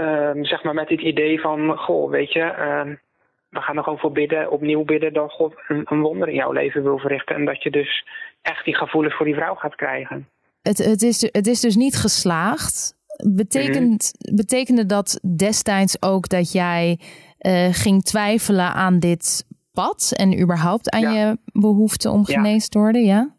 uh, 0.03 0.43
zeg 0.43 0.63
maar 0.63 0.73
met 0.73 0.89
het 0.89 1.01
idee 1.01 1.39
van, 1.39 1.77
goh, 1.77 2.09
weet 2.09 2.33
je, 2.33 2.39
uh, 2.39 2.95
we 3.49 3.61
gaan 3.61 3.77
er 3.77 3.83
gewoon 3.83 3.99
voor 3.99 4.11
bidden, 4.11 4.51
opnieuw 4.51 4.83
bidden 4.83 5.13
dat 5.13 5.31
God 5.31 5.53
een, 5.67 5.81
een, 5.85 6.01
wonder 6.01 6.27
in 6.27 6.35
jouw 6.35 6.51
leven 6.51 6.83
wil 6.83 6.97
verrichten. 6.97 7.35
En 7.35 7.45
dat 7.45 7.63
je 7.63 7.71
dus 7.71 8.07
echt 8.41 8.65
die 8.65 8.75
gevoelens 8.75 9.15
voor 9.15 9.25
die 9.25 9.35
vrouw 9.35 9.55
gaat 9.55 9.75
krijgen. 9.75 10.29
Het, 10.61 10.77
het, 10.77 11.01
is, 11.01 11.21
het 11.21 11.47
is 11.47 11.59
dus 11.59 11.75
niet 11.75 11.95
geslaagd. 11.95 12.95
Betekent, 13.27 14.11
Betekende 14.35 14.85
dat 14.85 15.19
destijds 15.35 16.01
ook 16.01 16.29
dat 16.29 16.51
jij 16.51 16.99
uh, 17.39 17.67
ging 17.71 18.03
twijfelen 18.03 18.73
aan 18.73 18.99
dit 18.99 19.45
pad 19.71 20.13
en 20.17 20.41
überhaupt 20.41 20.89
aan 20.89 21.13
je 21.13 21.37
behoefte 21.53 22.09
om 22.09 22.25
genezen 22.25 22.69
te 22.69 22.79
worden, 22.79 23.03
ja? 23.03 23.29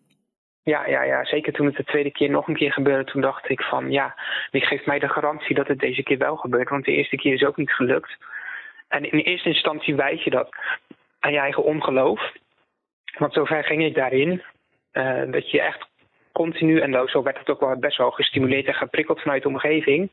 Ja, 0.65 0.87
ja, 0.87 1.03
ja, 1.03 1.25
zeker 1.25 1.53
toen 1.53 1.67
het 1.67 1.77
de 1.77 1.85
tweede 1.85 2.11
keer 2.11 2.31
nog 2.31 2.49
een 2.49 2.57
keer 2.57 2.73
gebeurde, 2.73 3.11
toen 3.11 3.21
dacht 3.21 3.49
ik 3.49 3.63
van 3.63 3.91
ja, 3.91 4.15
wie 4.51 4.67
geeft 4.67 4.87
mij 4.87 4.99
de 4.99 5.09
garantie 5.09 5.55
dat 5.55 5.69
het 5.69 5.79
deze 5.79 6.03
keer 6.03 6.19
wel 6.19 6.37
gebeurt? 6.37 6.69
Want 6.69 6.85
de 6.85 6.93
eerste 6.93 7.17
keer 7.17 7.35
is 7.35 7.45
ook 7.45 7.57
niet 7.57 7.73
gelukt. 7.73 8.17
En 8.89 9.11
in 9.13 9.19
eerste 9.19 9.49
instantie 9.49 9.95
wijs 9.95 10.25
je 10.25 10.31
dat 10.31 10.49
aan 11.21 11.33
je 11.33 11.39
eigen 11.39 11.65
ongeloof. 11.65 12.33
Want 13.19 13.33
zover 13.33 13.65
ging 13.65 13.85
ik 13.85 13.95
daarin, 13.95 14.43
uh, 14.93 15.23
dat 15.33 15.51
je 15.51 15.61
echt 15.61 15.87
continu, 16.33 16.81
en 16.81 17.09
zo 17.09 17.23
werd 17.23 17.39
het 17.39 17.51
ook 17.51 17.61
wel 17.61 17.77
best 17.77 17.97
wel 17.97 18.11
gestimuleerd 18.11 18.67
en 18.67 18.75
geprikkeld 18.75 19.21
vanuit 19.21 19.43
de 19.43 19.49
omgeving, 19.49 20.11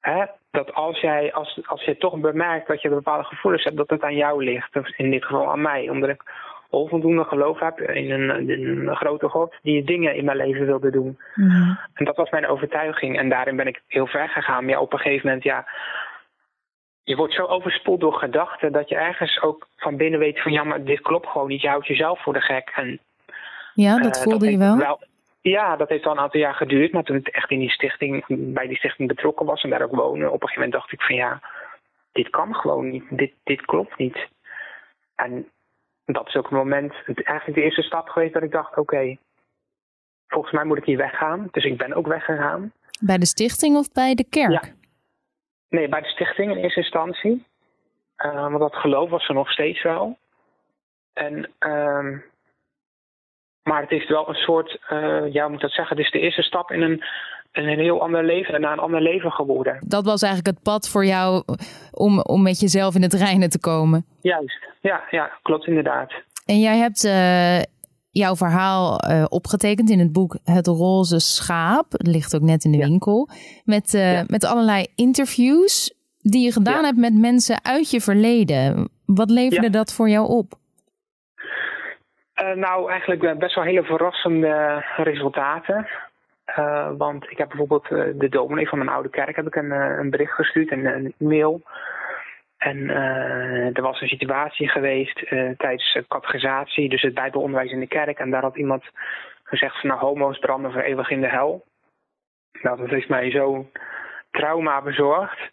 Hè, 0.00 0.24
dat 0.50 0.74
als 0.74 1.00
jij, 1.00 1.32
als, 1.32 1.60
als 1.66 1.84
je 1.84 1.96
toch 1.96 2.20
bemerkt 2.20 2.66
dat 2.68 2.82
je 2.82 2.88
bepaalde 2.88 3.24
gevoelens 3.24 3.64
hebt, 3.64 3.76
dat 3.76 3.90
het 3.90 4.02
aan 4.02 4.16
jou 4.16 4.44
ligt. 4.44 4.76
In 4.96 5.10
dit 5.10 5.24
geval 5.24 5.50
aan 5.50 5.62
mij. 5.62 5.88
Omdat 5.88 6.08
ik 6.08 6.22
onvoldoende 6.70 7.24
geloof 7.24 7.58
heb 7.58 7.80
in 7.80 8.10
een, 8.10 8.50
een 8.50 8.96
grote 8.96 9.28
God 9.28 9.54
die 9.62 9.84
dingen 9.84 10.14
in 10.14 10.24
mijn 10.24 10.36
leven 10.36 10.66
wilde 10.66 10.90
doen. 10.90 11.18
En 11.94 12.04
dat 12.04 12.16
was 12.16 12.30
mijn 12.30 12.46
overtuiging. 12.46 13.18
En 13.18 13.28
daarin 13.28 13.56
ben 13.56 13.66
ik 13.66 13.82
heel 13.86 14.06
ver 14.06 14.28
gegaan. 14.28 14.66
Ja, 14.66 14.80
op 14.80 14.92
een 14.92 14.98
gegeven 14.98 15.26
moment, 15.26 15.44
ja. 15.44 15.66
Je 17.02 17.16
wordt 17.16 17.34
zo 17.34 17.44
overspoeld 17.44 18.00
door 18.00 18.14
gedachten 18.14 18.72
dat 18.72 18.88
je 18.88 18.96
ergens 18.96 19.42
ook 19.42 19.68
van 19.76 19.96
binnen 19.96 20.20
weet 20.20 20.42
van 20.42 20.52
ja, 20.52 20.64
maar 20.64 20.84
dit 20.84 21.00
klopt 21.00 21.26
gewoon 21.26 21.48
niet. 21.48 21.60
Je 21.60 21.68
houdt 21.68 21.86
jezelf 21.86 22.22
voor 22.22 22.32
de 22.32 22.40
gek. 22.40 22.72
En, 22.74 23.00
ja, 23.74 23.98
dat 23.98 24.16
uh, 24.16 24.22
voelde 24.22 24.50
je 24.50 24.58
wel? 24.58 24.98
Ja, 25.48 25.76
dat 25.76 25.88
heeft 25.88 26.06
al 26.06 26.12
een 26.12 26.18
aantal 26.18 26.40
jaar 26.40 26.54
geduurd. 26.54 26.92
Maar 26.92 27.02
toen 27.02 27.16
ik 27.16 27.28
echt 27.28 27.50
in 27.50 27.58
die 27.58 27.70
stichting, 27.70 28.24
bij 28.28 28.66
die 28.66 28.76
stichting 28.76 29.08
betrokken 29.08 29.46
was 29.46 29.62
en 29.62 29.70
daar 29.70 29.82
ook 29.82 29.94
wonen, 29.94 30.32
op 30.32 30.42
een 30.42 30.48
gegeven 30.48 30.62
moment 30.62 30.72
dacht 30.72 30.92
ik 30.92 31.02
van 31.02 31.14
ja, 31.14 31.40
dit 32.12 32.30
kan 32.30 32.54
gewoon 32.54 32.90
niet. 32.90 33.04
Dit, 33.10 33.32
dit 33.42 33.60
klopt 33.60 33.98
niet. 33.98 34.28
En 35.14 35.48
dat 36.04 36.28
is 36.28 36.36
ook 36.36 36.50
een 36.50 36.56
moment, 36.56 36.94
eigenlijk 37.04 37.54
de 37.54 37.62
eerste 37.62 37.82
stap 37.82 38.08
geweest 38.08 38.32
dat 38.32 38.42
ik 38.42 38.50
dacht, 38.50 38.76
oké, 38.76 39.16
volgens 40.28 40.52
mij 40.52 40.64
moet 40.64 40.78
ik 40.78 40.84
hier 40.84 40.96
weggaan. 40.96 41.48
Dus 41.50 41.64
ik 41.64 41.76
ben 41.76 41.94
ook 41.94 42.06
weggegaan. 42.06 42.72
Bij 43.00 43.18
de 43.18 43.26
stichting 43.26 43.76
of 43.76 43.92
bij 43.92 44.14
de 44.14 44.24
kerk? 44.28 44.64
Ja. 44.64 44.72
Nee, 45.68 45.88
bij 45.88 46.00
de 46.00 46.08
stichting 46.08 46.50
in 46.50 46.56
eerste 46.56 46.80
instantie. 46.80 47.46
Uh, 48.18 48.40
want 48.40 48.58
dat 48.58 48.74
geloof 48.74 49.10
was 49.10 49.28
er 49.28 49.34
nog 49.34 49.50
steeds 49.50 49.82
wel. 49.82 50.18
En 51.12 51.50
uh, 51.60 52.18
maar 53.68 53.82
het 53.82 53.90
is 53.90 54.08
wel 54.08 54.28
een 54.28 54.34
soort, 54.34 54.78
uh, 54.92 55.32
ja, 55.32 55.42
hoe 55.42 55.50
moet 55.50 55.60
dat 55.60 55.70
zeggen? 55.70 55.96
Het 55.96 56.04
is 56.04 56.12
de 56.12 56.20
eerste 56.20 56.42
stap 56.42 56.70
in 56.70 56.82
een, 56.82 57.02
in 57.52 57.68
een 57.68 57.78
heel 57.78 58.02
ander 58.02 58.24
leven, 58.24 58.60
naar 58.60 58.72
een 58.72 58.78
ander 58.78 59.02
leven 59.02 59.30
geworden. 59.30 59.78
Dat 59.86 60.04
was 60.04 60.22
eigenlijk 60.22 60.56
het 60.56 60.64
pad 60.64 60.88
voor 60.88 61.04
jou 61.04 61.42
om, 61.92 62.20
om 62.20 62.42
met 62.42 62.60
jezelf 62.60 62.94
in 62.94 63.02
het 63.02 63.12
reinen 63.12 63.50
te 63.50 63.60
komen. 63.60 64.06
Juist, 64.20 64.66
ja, 64.80 65.02
ja 65.10 65.30
klopt 65.42 65.66
inderdaad. 65.66 66.12
En 66.46 66.60
jij 66.60 66.78
hebt 66.78 67.04
uh, 67.04 67.62
jouw 68.10 68.36
verhaal 68.36 69.10
uh, 69.10 69.24
opgetekend 69.28 69.90
in 69.90 69.98
het 69.98 70.12
boek 70.12 70.38
Het 70.44 70.66
Roze 70.66 71.18
Schaap. 71.18 71.92
Het 71.92 72.06
ligt 72.06 72.34
ook 72.34 72.42
net 72.42 72.64
in 72.64 72.72
de 72.72 72.78
winkel. 72.78 73.28
Met, 73.64 73.92
ja. 73.92 74.24
met 74.26 74.44
allerlei 74.44 74.86
interviews 74.94 75.94
die 76.18 76.44
je 76.44 76.52
gedaan 76.52 76.84
hebt 76.84 76.98
met 76.98 77.14
mensen 77.14 77.64
uit 77.64 77.90
je 77.90 78.00
verleden. 78.00 78.88
Wat 79.06 79.30
leverde 79.30 79.70
dat 79.70 79.92
voor 79.92 80.08
jou 80.08 80.28
op? 80.28 80.58
Uh, 82.42 82.52
nou, 82.52 82.90
eigenlijk 82.90 83.38
best 83.38 83.54
wel 83.54 83.64
hele 83.64 83.82
verrassende 83.82 84.84
resultaten. 84.96 85.88
Uh, 86.58 86.90
want 86.96 87.30
ik 87.30 87.38
heb 87.38 87.48
bijvoorbeeld 87.48 87.88
de 88.20 88.28
dominee 88.28 88.68
van 88.68 88.78
mijn 88.78 88.90
oude 88.90 89.08
kerk 89.08 89.36
heb 89.36 89.46
ik 89.46 89.54
een, 89.54 89.70
een 89.70 90.10
bericht 90.10 90.32
gestuurd 90.32 90.70
en 90.70 90.86
een 90.86 91.14
e-mail. 91.18 91.62
En 92.58 92.90
er 93.74 93.82
was 93.82 94.00
een 94.00 94.08
situatie 94.08 94.68
geweest 94.68 95.26
tijdens 95.56 95.98
catechisatie, 96.08 96.88
dus 96.88 97.02
het 97.02 97.14
bijbelonderwijs 97.14 97.72
in 97.72 97.80
de 97.80 97.86
kerk. 97.86 98.18
En 98.18 98.30
daar 98.30 98.42
had 98.42 98.56
iemand 98.56 98.84
gezegd 99.42 99.80
van 99.80 99.88
nou, 99.88 100.00
homo's 100.00 100.38
branden 100.38 100.72
voor 100.72 100.80
eeuwig 100.80 101.10
in 101.10 101.20
de 101.20 101.28
hel. 101.28 101.64
Nou, 102.62 102.76
dat 102.76 102.88
heeft 102.88 103.08
mij 103.08 103.30
zo'n 103.30 103.70
trauma 104.30 104.82
bezorgd. 104.82 105.50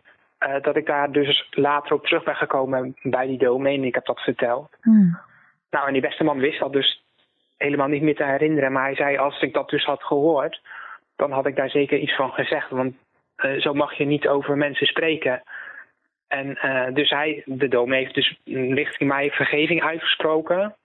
dat 0.61 0.75
ik 0.75 0.85
daar 0.85 1.11
dus 1.11 1.47
later 1.51 1.93
op 1.93 2.05
terug 2.05 2.23
ben 2.23 2.35
gekomen 2.35 2.95
bij 3.01 3.27
die 3.27 3.37
dominee 3.37 3.77
en 3.77 3.83
ik 3.83 3.95
heb 3.95 4.05
dat 4.05 4.19
verteld. 4.19 4.69
Mm. 4.81 5.17
Nou, 5.75 5.87
en 5.87 5.93
die 5.93 6.01
beste 6.01 6.23
man 6.23 6.39
wist 6.39 6.59
dat 6.59 6.73
dus 6.73 7.03
helemaal 7.57 7.87
niet 7.87 8.01
meer 8.01 8.15
te 8.15 8.23
herinneren. 8.23 8.71
Maar 8.71 8.83
hij 8.83 8.95
zei, 8.95 9.17
als 9.17 9.41
ik 9.41 9.53
dat 9.53 9.69
dus 9.69 9.83
had 9.83 10.03
gehoord, 10.03 10.61
dan 11.15 11.31
had 11.31 11.45
ik 11.45 11.55
daar 11.55 11.69
zeker 11.69 11.97
iets 11.97 12.15
van 12.15 12.31
gezegd. 12.31 12.69
Want 12.69 12.95
uh, 13.37 13.61
zo 13.61 13.73
mag 13.73 13.93
je 13.93 14.05
niet 14.05 14.27
over 14.27 14.57
mensen 14.57 14.87
spreken. 14.87 15.43
En 16.27 16.59
uh, 16.63 16.93
dus 16.93 17.09
hij, 17.09 17.43
de 17.45 17.67
dom 17.67 17.91
heeft 17.91 18.13
dus 18.13 18.39
richting 18.81 19.09
mij 19.09 19.29
vergeving 19.29 19.83
uitgesproken 19.83 20.75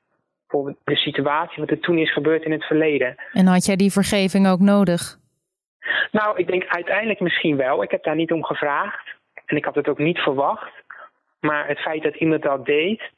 voor 0.48 0.74
de 0.84 0.96
situatie 0.96 1.60
wat 1.60 1.70
er 1.70 1.80
toen 1.80 1.98
is 1.98 2.12
gebeurd 2.12 2.44
in 2.44 2.52
het 2.52 2.64
verleden. 2.64 3.14
En 3.32 3.46
had 3.46 3.64
jij 3.64 3.76
die 3.76 3.92
vergeving 3.92 4.48
ook 4.48 4.60
nodig? 4.60 5.18
Nou, 6.10 6.38
ik 6.38 6.46
denk 6.46 6.64
uiteindelijk 6.66 7.20
misschien 7.20 7.56
wel. 7.56 7.82
Ik 7.82 7.90
heb 7.90 8.04
daar 8.04 8.16
niet 8.16 8.32
om 8.32 8.44
gevraagd. 8.44 9.08
En 9.46 9.56
ik 9.56 9.64
had 9.64 9.74
het 9.74 9.88
ook 9.88 9.98
niet 9.98 10.18
verwacht. 10.18 10.72
Maar 11.40 11.68
het 11.68 11.78
feit 11.78 12.02
dat 12.02 12.14
iemand 12.14 12.42
dat 12.42 12.66
deed, 12.66 13.10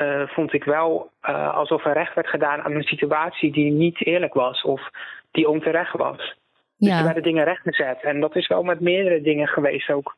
uh, 0.00 0.28
vond 0.28 0.52
ik 0.52 0.64
wel 0.64 1.10
uh, 1.22 1.54
alsof 1.54 1.84
er 1.84 1.92
recht 1.92 2.14
werd 2.14 2.28
gedaan 2.28 2.62
aan 2.62 2.74
een 2.74 2.82
situatie 2.82 3.52
die 3.52 3.72
niet 3.72 4.06
eerlijk 4.06 4.34
was 4.34 4.62
of 4.62 4.90
die 5.30 5.48
onterecht 5.48 5.92
was. 5.92 6.34
Dus 6.76 6.98
er 6.98 7.04
werden 7.04 7.22
dingen 7.22 7.44
rechtgezet. 7.44 8.02
En 8.02 8.20
dat 8.20 8.36
is 8.36 8.46
wel 8.46 8.62
met 8.62 8.80
meerdere 8.80 9.20
dingen 9.20 9.48
geweest. 9.48 9.90
Ook 9.90 10.16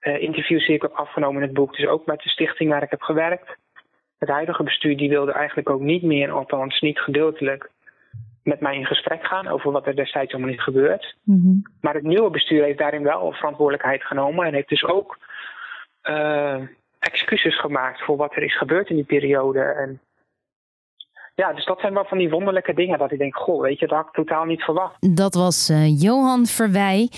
uh, 0.00 0.22
interviews 0.22 0.66
die 0.66 0.74
ik 0.74 0.82
heb 0.82 0.92
afgenomen 0.92 1.42
in 1.42 1.48
het 1.48 1.56
boek. 1.56 1.76
Dus 1.76 1.86
ook 1.86 2.06
met 2.06 2.20
de 2.20 2.28
stichting 2.28 2.70
waar 2.70 2.82
ik 2.82 2.90
heb 2.90 3.00
gewerkt. 3.00 3.56
Het 4.18 4.28
huidige 4.28 4.62
bestuur 4.62 4.96
die 4.96 5.08
wilde 5.08 5.32
eigenlijk 5.32 5.70
ook 5.70 5.80
niet 5.80 6.02
meer, 6.02 6.30
althans 6.30 6.80
niet 6.80 6.98
gedeeltelijk, 6.98 7.70
met 8.42 8.60
mij 8.60 8.76
in 8.76 8.86
gesprek 8.86 9.26
gaan 9.26 9.48
over 9.48 9.72
wat 9.72 9.86
er 9.86 9.96
destijds 9.96 10.32
allemaal 10.32 10.50
niet 10.50 10.60
gebeurd. 10.60 11.16
Mm 11.24 11.40
-hmm. 11.40 11.62
Maar 11.80 11.94
het 11.94 12.02
nieuwe 12.02 12.30
bestuur 12.30 12.64
heeft 12.64 12.78
daarin 12.78 13.02
wel 13.02 13.32
verantwoordelijkheid 13.32 14.04
genomen 14.04 14.46
en 14.46 14.54
heeft 14.54 14.68
dus 14.68 14.84
ook 14.84 15.18
excuses 16.98 17.60
gemaakt 17.60 18.04
voor 18.04 18.16
wat 18.16 18.36
er 18.36 18.42
is 18.42 18.56
gebeurd 18.56 18.88
in 18.88 18.96
die 18.96 19.04
periode. 19.04 19.60
En 19.60 20.00
ja, 21.38 21.52
dus 21.52 21.64
dat 21.64 21.80
zijn 21.80 21.94
wel 21.94 22.04
van 22.04 22.18
die 22.18 22.30
wonderlijke 22.30 22.74
dingen 22.74 22.98
dat 22.98 23.12
ik 23.12 23.18
denk, 23.18 23.36
goh, 23.36 23.62
weet 23.62 23.78
je, 23.78 23.86
dat 23.86 23.96
had 23.96 24.06
ik 24.06 24.12
totaal 24.12 24.44
niet 24.44 24.62
verwacht. 24.62 25.16
Dat 25.16 25.34
was 25.34 25.70
uh, 25.70 26.00
Johan 26.00 26.46
Verwij. 26.46 27.08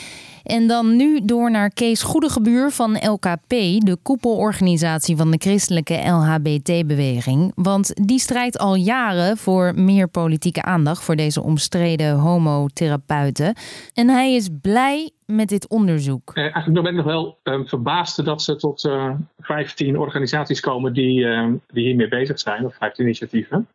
En 0.45 0.67
dan 0.67 0.97
nu 0.97 1.21
door 1.25 1.51
naar 1.51 1.71
Kees 1.71 2.03
Goedegebuur 2.03 2.71
van 2.71 2.97
LKP, 2.97 3.49
de 3.79 3.97
koepelorganisatie 4.03 5.17
van 5.17 5.31
de 5.31 5.37
christelijke 5.39 5.95
LHBT-beweging. 5.95 7.53
Want 7.55 8.07
die 8.07 8.19
strijdt 8.19 8.59
al 8.59 8.75
jaren 8.75 9.37
voor 9.37 9.73
meer 9.75 10.09
politieke 10.09 10.63
aandacht 10.63 11.05
voor 11.05 11.17
deze 11.17 11.43
omstreden 11.43 12.17
homotherapeuten. 12.17 13.55
En 13.95 14.09
hij 14.09 14.35
is 14.35 14.49
blij 14.63 15.11
met 15.27 15.49
dit 15.49 15.69
onderzoek. 15.69 16.31
Uh, 16.35 16.43
eigenlijk 16.43 16.83
ben 16.83 16.87
ik 16.87 16.97
nog 16.97 17.05
wel 17.05 17.39
uh, 17.45 17.61
verbaasd 17.65 18.25
dat 18.25 18.43
ze 18.43 18.57
tot 18.57 18.85
uh, 18.85 19.07
eh, 19.07 19.15
15 19.39 19.99
organisaties 19.99 20.61
komen 20.61 20.93
die, 20.93 21.27
die 21.67 21.85
hiermee 21.85 22.09
bezig 22.09 22.39
zijn, 22.39 22.65
of 22.65 22.75
15 22.75 23.05
initiatieven. 23.05 23.69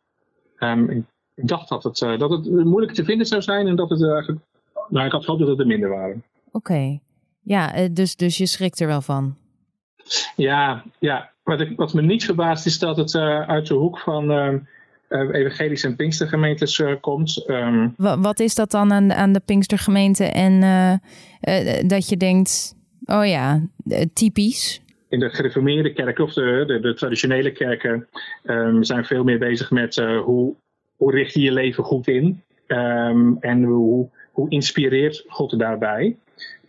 Um, 0.72 1.06
ik 1.36 1.48
dacht 1.48 1.70
dat 1.70 1.84
het, 1.84 1.98
dat 1.98 2.30
het 2.30 2.46
moeilijk 2.46 2.94
te 2.94 3.04
vinden 3.04 3.28
zou 3.28 3.42
zijn 3.42 3.68
en 3.68 3.76
dat 3.76 3.90
het 3.90 4.04
eigenlijk. 4.04 4.42
Nou, 4.90 5.06
ik 5.06 5.12
had 5.12 5.24
gehoopt 5.24 5.42
dat 5.42 5.50
het 5.50 5.60
er 5.60 5.68
minder 5.68 5.90
waren. 5.90 6.24
Oké. 6.52 7.00
Ja, 7.42 7.74
eh, 7.74 7.90
dus, 7.92 8.16
dus 8.16 8.38
je 8.38 8.46
schrikt 8.46 8.80
er 8.80 8.88
wel 8.88 9.02
van? 9.02 9.36
Ja, 10.36 10.84
ja. 11.00 11.32
Wat, 11.44 11.60
ik, 11.60 11.78
wat 11.78 11.94
me 11.94 12.02
niet 12.02 12.26
verbaast 12.26 12.66
is 12.66 12.80
dat 12.80 12.98
het 12.98 13.14
uh, 13.14 13.42
uit 13.42 13.68
de 13.68 13.74
hoek 13.74 14.00
van 14.00 14.32
uh, 14.32 14.54
evangelische 15.32 15.88
en 15.88 15.96
pinkstergemeentes 15.96 16.84
komt. 17.02 17.50
Um, 17.50 17.94
wat 17.98 18.40
is 18.40 18.56
dat 18.56 18.72
dan 18.72 18.94
aan, 18.94 19.14
aan 19.14 19.34
de 19.34 19.40
pinkstergemeente 19.40 20.24
en 20.24 20.60
dat 21.88 22.10
je 22.10 22.18
denkt, 22.18 22.76
oh 23.06 23.26
ja, 23.26 23.62
typisch? 24.14 24.82
In 25.16 25.22
de 25.22 25.30
gereformeerde 25.30 25.94
kerken 25.94 26.24
of 26.24 26.34
de, 26.34 26.64
de, 26.68 26.80
de 26.80 26.94
traditionele 26.94 27.52
kerken 27.52 28.08
um, 28.44 28.84
zijn 28.84 29.06
veel 29.06 29.24
meer 29.24 29.40
bezig 29.40 29.72
met 29.72 29.96
hoe, 29.96 30.56
hoe 30.96 31.12
richt 31.12 31.34
je 31.34 31.42
je 31.42 31.52
leven 31.52 31.84
goed 31.84 32.08
in. 32.08 32.44
Um, 32.68 33.38
en 33.40 33.64
hoe, 33.64 34.10
hoe 34.32 34.50
inspireert 34.50 35.24
God 35.28 35.60
daarbij? 35.60 36.18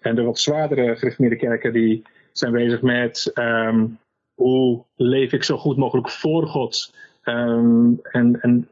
En 0.01 0.15
de 0.15 0.23
wat 0.23 0.39
zwaardere 0.39 0.97
gereformeerde 0.97 1.37
kerken 1.37 1.73
die 1.73 2.03
zijn 2.33 2.53
bezig 2.53 2.83
met 2.83 3.31
um, 3.35 3.99
hoe 4.35 4.85
leef 4.97 5.33
ik 5.33 5.45
zo 5.45 5.57
goed 5.57 5.77
mogelijk 5.77 6.11
voor 6.11 6.47
God. 6.47 6.95
En, 7.23 8.01
en 8.41 8.69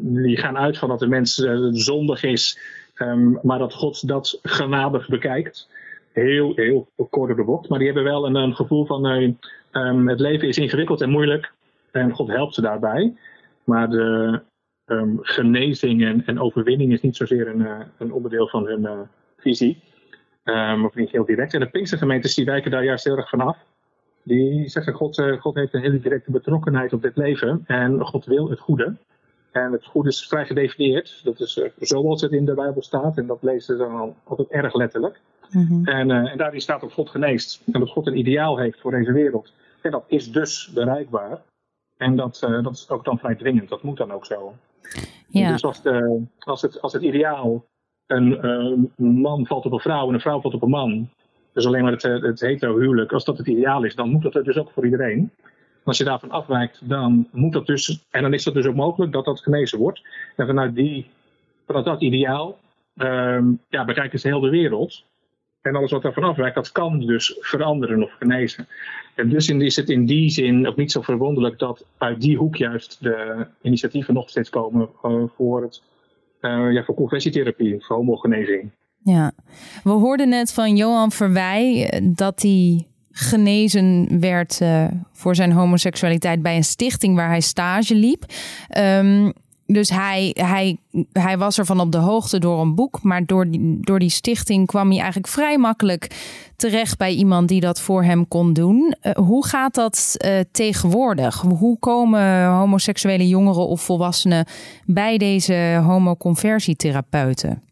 die 0.00 0.36
gaan 0.36 0.58
uit 0.58 0.78
van 0.78 0.88
dat 0.88 0.98
de 0.98 1.08
mens 1.08 1.38
uh, 1.38 1.68
zondig 1.70 2.22
is, 2.22 2.58
maar 3.42 3.58
dat 3.58 3.74
God 3.74 4.08
dat 4.08 4.38
genadig 4.42 5.08
bekijkt. 5.08 5.68
Heel, 6.20 6.52
heel 6.54 6.88
kort 7.10 7.44
bocht. 7.44 7.68
Maar 7.68 7.78
die 7.78 7.86
hebben 7.86 8.04
wel 8.04 8.36
een, 8.36 8.54
gevoel 8.54 8.86
van 8.86 9.06
uh, 9.06 9.32
het 10.06 10.20
leven 10.20 10.48
is 10.48 10.58
ingewikkeld 10.58 11.00
en 11.00 11.10
moeilijk. 11.10 11.52
En 11.90 12.12
God 12.12 12.28
helpt 12.28 12.54
ze 12.54 12.60
daarbij. 12.60 13.16
Maar 13.64 13.90
de 13.90 14.40
genezing 15.20 16.04
en, 16.04 16.22
en, 16.26 16.40
overwinning 16.40 16.92
is 16.92 17.00
niet 17.00 17.16
zozeer 17.16 17.48
een, 17.48 17.60
uh, 17.60 17.80
een 17.98 18.12
onderdeel 18.12 18.48
van 18.48 18.66
hun 18.66 19.08
visie. 19.36 19.82
Um, 20.44 20.84
of 20.84 20.94
niet 20.94 21.10
heel 21.10 21.24
direct. 21.24 21.54
En 21.54 21.60
de 21.60 21.70
Pinkstergemeentes 21.70 22.34
die 22.34 22.44
wijken 22.44 22.70
daar 22.70 22.84
juist 22.84 23.04
heel 23.04 23.16
erg 23.16 23.28
vanaf. 23.28 23.56
Die 24.22 24.68
zeggen, 24.68 24.92
God, 24.92 25.22
God 25.38 25.54
heeft 25.54 25.74
een 25.74 25.80
hele 25.80 26.00
directe 26.00 26.30
betrokkenheid 26.30 26.92
op 26.92 27.02
dit 27.02 27.16
leven. 27.16 27.64
En 27.66 28.00
God 28.00 28.24
wil 28.24 28.50
het 28.50 28.60
goede. 28.60 28.96
En 29.64 29.72
het 29.72 29.84
goede 29.84 30.08
is 30.08 30.26
vrij 30.26 30.46
gedefinieerd. 30.46 31.20
Dat 31.24 31.40
is 31.40 31.56
uh, 31.56 31.68
zoals 31.80 32.20
het 32.20 32.32
in 32.32 32.44
de 32.44 32.54
Bijbel 32.54 32.82
staat. 32.82 33.16
En 33.16 33.26
dat 33.26 33.42
lezen 33.42 33.76
ze 33.76 33.76
dan 33.76 34.14
altijd 34.24 34.48
erg 34.48 34.74
letterlijk. 34.74 35.20
Mm 35.50 35.66
-hmm. 35.66 35.86
en, 35.86 36.08
uh, 36.08 36.32
en 36.32 36.38
daarin 36.38 36.60
staat 36.60 36.80
dat 36.80 36.92
God 36.92 37.10
geneest. 37.10 37.62
En 37.72 37.80
dat 37.80 37.90
God 37.90 38.06
een 38.06 38.18
ideaal 38.18 38.58
heeft 38.58 38.80
voor 38.80 38.90
deze 38.90 39.12
wereld. 39.12 39.52
En 39.80 39.90
dat 39.90 40.04
is 40.06 40.32
dus 40.32 40.70
bereikbaar. 40.74 41.42
En 41.96 42.16
dat, 42.16 42.38
dat 42.40 42.72
is 42.72 42.90
ook 42.90 43.04
dan 43.04 43.18
vrij 43.18 43.34
dwingend. 43.34 43.68
Dat 43.68 43.82
moet 43.82 43.96
dan 43.96 44.12
ook 44.12 44.26
zo. 44.26 44.54
Ja. 45.28 45.52
Dus 45.52 45.64
als, 45.64 45.82
de, 45.82 46.22
als, 46.38 46.62
het, 46.62 46.80
als 46.80 46.92
het 46.92 47.02
ideaal 47.02 47.64
een, 48.06 48.44
een, 48.46 48.90
man 48.96 49.46
valt 49.46 49.66
op 49.66 49.72
een 49.72 49.80
vrouw 49.80 50.08
en 50.08 50.14
een 50.14 50.20
vrouw 50.20 50.40
valt 50.40 50.54
op 50.54 50.62
een 50.62 50.68
man. 50.68 51.08
Dus 51.52 51.66
alleen 51.66 51.82
maar 51.82 51.92
het, 51.92 52.02
het 52.02 52.40
hetero 52.40 52.78
huwelijk, 52.78 53.12
als 53.12 53.24
dat 53.24 53.38
het 53.38 53.46
ideaal 53.46 53.84
is, 53.84 53.94
dan 53.94 54.10
moet 54.10 54.32
dat 54.32 54.44
dus 54.44 54.58
ook 54.58 54.70
voor 54.70 54.84
iedereen. 54.84 55.30
Als 55.88 55.98
je 55.98 56.04
daarvan 56.04 56.30
afwijkt, 56.30 56.88
dan 56.88 57.28
moet 57.32 57.52
dat 57.52 57.66
dus, 57.66 58.06
en 58.10 58.22
dan 58.22 58.34
is 58.34 58.44
dat 58.44 58.54
dus 58.54 58.66
ook 58.66 58.74
mogelijk 58.74 59.12
dat 59.12 59.24
dat 59.24 59.40
genezen 59.40 59.78
wordt. 59.78 60.02
En 60.36 60.46
vanuit, 60.46 60.74
die, 60.74 61.06
vanuit 61.66 61.84
dat 61.84 62.02
ideaal 62.02 62.58
um, 62.96 63.60
ja, 63.68 63.84
bekijken 63.84 64.18
ze 64.18 64.28
heel 64.28 64.40
de 64.40 64.50
wereld. 64.50 65.04
En 65.62 65.76
alles 65.76 65.90
wat 65.90 66.02
daarvan 66.02 66.24
afwijkt, 66.24 66.54
dat 66.54 66.72
kan 66.72 67.00
dus 67.00 67.36
veranderen 67.40 68.02
of 68.02 68.12
genezen. 68.18 68.68
En 69.14 69.28
dus 69.28 69.48
is 69.48 69.76
het 69.76 69.88
in 69.88 70.06
die 70.06 70.30
zin 70.30 70.66
ook 70.66 70.76
niet 70.76 70.92
zo 70.92 71.02
verwonderlijk 71.02 71.58
dat 71.58 71.84
uit 71.98 72.20
die 72.20 72.36
hoek 72.36 72.56
juist 72.56 73.02
de 73.02 73.46
initiatieven 73.62 74.14
nog 74.14 74.28
steeds 74.28 74.50
komen 74.50 74.88
uh, 75.04 75.22
voor 75.36 75.62
het 75.62 75.82
uh, 76.40 76.72
ja, 76.72 76.84
voor 76.84 76.94
conversietherapie, 76.94 77.84
voor 77.84 77.96
homogenezing. 77.96 78.70
Ja, 79.02 79.32
we 79.84 79.90
hoorden 79.90 80.28
net 80.28 80.52
van 80.52 80.76
Johan 80.76 81.10
Verwij 81.10 81.88
eh, 81.90 82.00
dat 82.14 82.42
hij 82.42 82.86
genezen 83.18 84.20
werd 84.20 84.60
uh, 84.60 84.84
voor 85.12 85.34
zijn 85.34 85.52
homoseksualiteit 85.52 86.42
bij 86.42 86.56
een 86.56 86.64
stichting 86.64 87.16
waar 87.16 87.28
hij 87.28 87.40
stage 87.40 87.94
liep. 87.94 88.24
Um, 88.78 89.32
dus 89.66 89.90
hij, 89.90 90.30
hij, 90.34 90.78
hij 91.12 91.38
was 91.38 91.58
ervan 91.58 91.80
op 91.80 91.92
de 91.92 91.98
hoogte 91.98 92.38
door 92.38 92.60
een 92.60 92.74
boek, 92.74 93.02
maar 93.02 93.26
door 93.26 93.50
die, 93.50 93.78
door 93.80 93.98
die 93.98 94.10
stichting 94.10 94.66
kwam 94.66 94.88
hij 94.88 94.96
eigenlijk 94.96 95.28
vrij 95.28 95.58
makkelijk 95.58 96.16
terecht 96.56 96.98
bij 96.98 97.12
iemand 97.12 97.48
die 97.48 97.60
dat 97.60 97.80
voor 97.80 98.02
hem 98.02 98.28
kon 98.28 98.52
doen. 98.52 98.94
Uh, 99.02 99.12
hoe 99.12 99.46
gaat 99.46 99.74
dat 99.74 100.16
uh, 100.24 100.40
tegenwoordig? 100.52 101.40
Hoe 101.40 101.78
komen 101.78 102.46
homoseksuele 102.46 103.28
jongeren 103.28 103.66
of 103.66 103.80
volwassenen 103.80 104.46
bij 104.86 105.18
deze 105.18 105.80
homoconversietherapeuten? 105.84 107.62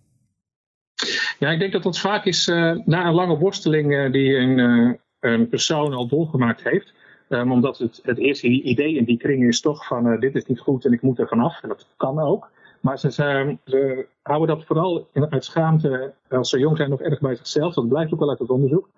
Ja, 1.39 1.51
ik 1.51 1.59
denk 1.59 1.73
dat 1.73 1.83
dat 1.83 1.99
vaak 1.99 2.25
is 2.25 2.47
na 2.85 3.07
een 3.07 3.15
lange 3.15 3.39
worsteling 3.39 4.13
die 4.13 4.37
een, 4.37 4.99
een 5.27 5.49
persoon 5.49 5.93
al 5.93 6.07
doorgemaakt 6.07 6.63
heeft. 6.63 6.95
Um, 7.29 7.53
omdat 7.53 7.79
het, 7.79 8.01
het 8.03 8.19
eerste 8.19 8.47
idee 8.47 8.95
in 8.95 9.05
die 9.05 9.17
kring 9.17 9.45
is 9.45 9.61
toch 9.61 9.87
van 9.87 10.07
uh, 10.07 10.21
dit 10.21 10.35
is 10.35 10.47
niet 10.47 10.61
goed 10.61 10.85
en 10.85 10.93
ik 10.93 11.03
moet 11.03 11.19
er 11.19 11.29
vanaf. 11.29 11.63
En 11.63 11.69
dat 11.69 11.87
kan 11.97 12.19
ook. 12.19 12.51
Maar 12.81 12.99
ze, 12.99 13.13
ze, 13.13 14.07
houden 14.23 14.57
dat 14.57 14.67
vooral 14.67 15.09
in, 15.13 15.31
uit 15.31 15.45
schaamte 15.45 16.13
als 16.29 16.51
ze 16.51 16.59
jong 16.59 16.77
zijn 16.77 16.91
nog 16.91 17.01
erg 17.01 17.21
bij 17.21 17.35
zichzelf. 17.35 17.75
Dat 17.75 17.89
blijkt 17.89 18.13
ook 18.13 18.19
wel 18.19 18.31
uit 18.31 18.39
het 18.39 18.51
onderzoek. 18.51 18.89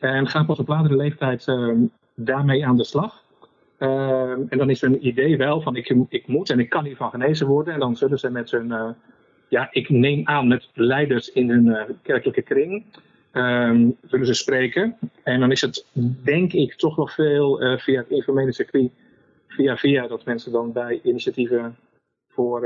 En 0.00 0.26
gaan 0.26 0.46
pas 0.46 0.58
op 0.58 0.68
latere 0.68 0.96
leeftijd 0.96 1.46
uh, 1.46 1.74
daarmee 2.14 2.66
aan 2.66 2.76
de 2.76 2.84
slag. 2.84 3.22
Uh, 3.78 4.30
en 4.30 4.58
dan 4.58 4.70
is 4.70 4.80
hun 4.80 5.06
idee 5.06 5.36
wel 5.36 5.60
van 5.60 5.76
ik, 5.76 5.94
ik 6.08 6.26
moet 6.26 6.50
en 6.50 6.60
ik 6.60 6.68
kan 6.68 6.84
hiervan 6.84 7.10
genezen 7.10 7.46
worden. 7.46 7.74
En 7.74 7.80
dan 7.80 7.96
zullen 7.96 8.18
ze 8.18 8.30
met 8.30 8.50
hun, 8.50 8.66
uh, 8.66 8.88
ja, 9.48 9.68
ik 9.70 9.88
neem 9.88 10.20
aan 10.24 10.48
met 10.48 10.68
leiders 10.74 11.32
in 11.32 11.50
hun 11.50 11.96
kerkelijke 12.02 12.42
kring 12.42 12.84
um, 13.32 13.96
zullen 14.06 14.26
ze 14.26 14.34
spreken. 14.34 14.96
En 15.22 15.40
dan 15.40 15.50
is 15.50 15.60
het, 15.60 15.86
denk 16.24 16.52
ik, 16.52 16.74
toch 16.74 16.96
wel 16.96 17.08
veel 17.08 17.62
uh, 17.62 17.78
via 17.78 18.00
het 18.00 18.10
informele 18.10 18.52
circuit, 18.52 18.90
via 19.48 19.76
via, 19.76 20.06
dat 20.06 20.24
mensen 20.24 20.52
dan 20.52 20.72
bij 20.72 21.00
initiatieven 21.02 21.76
voor 22.28 22.64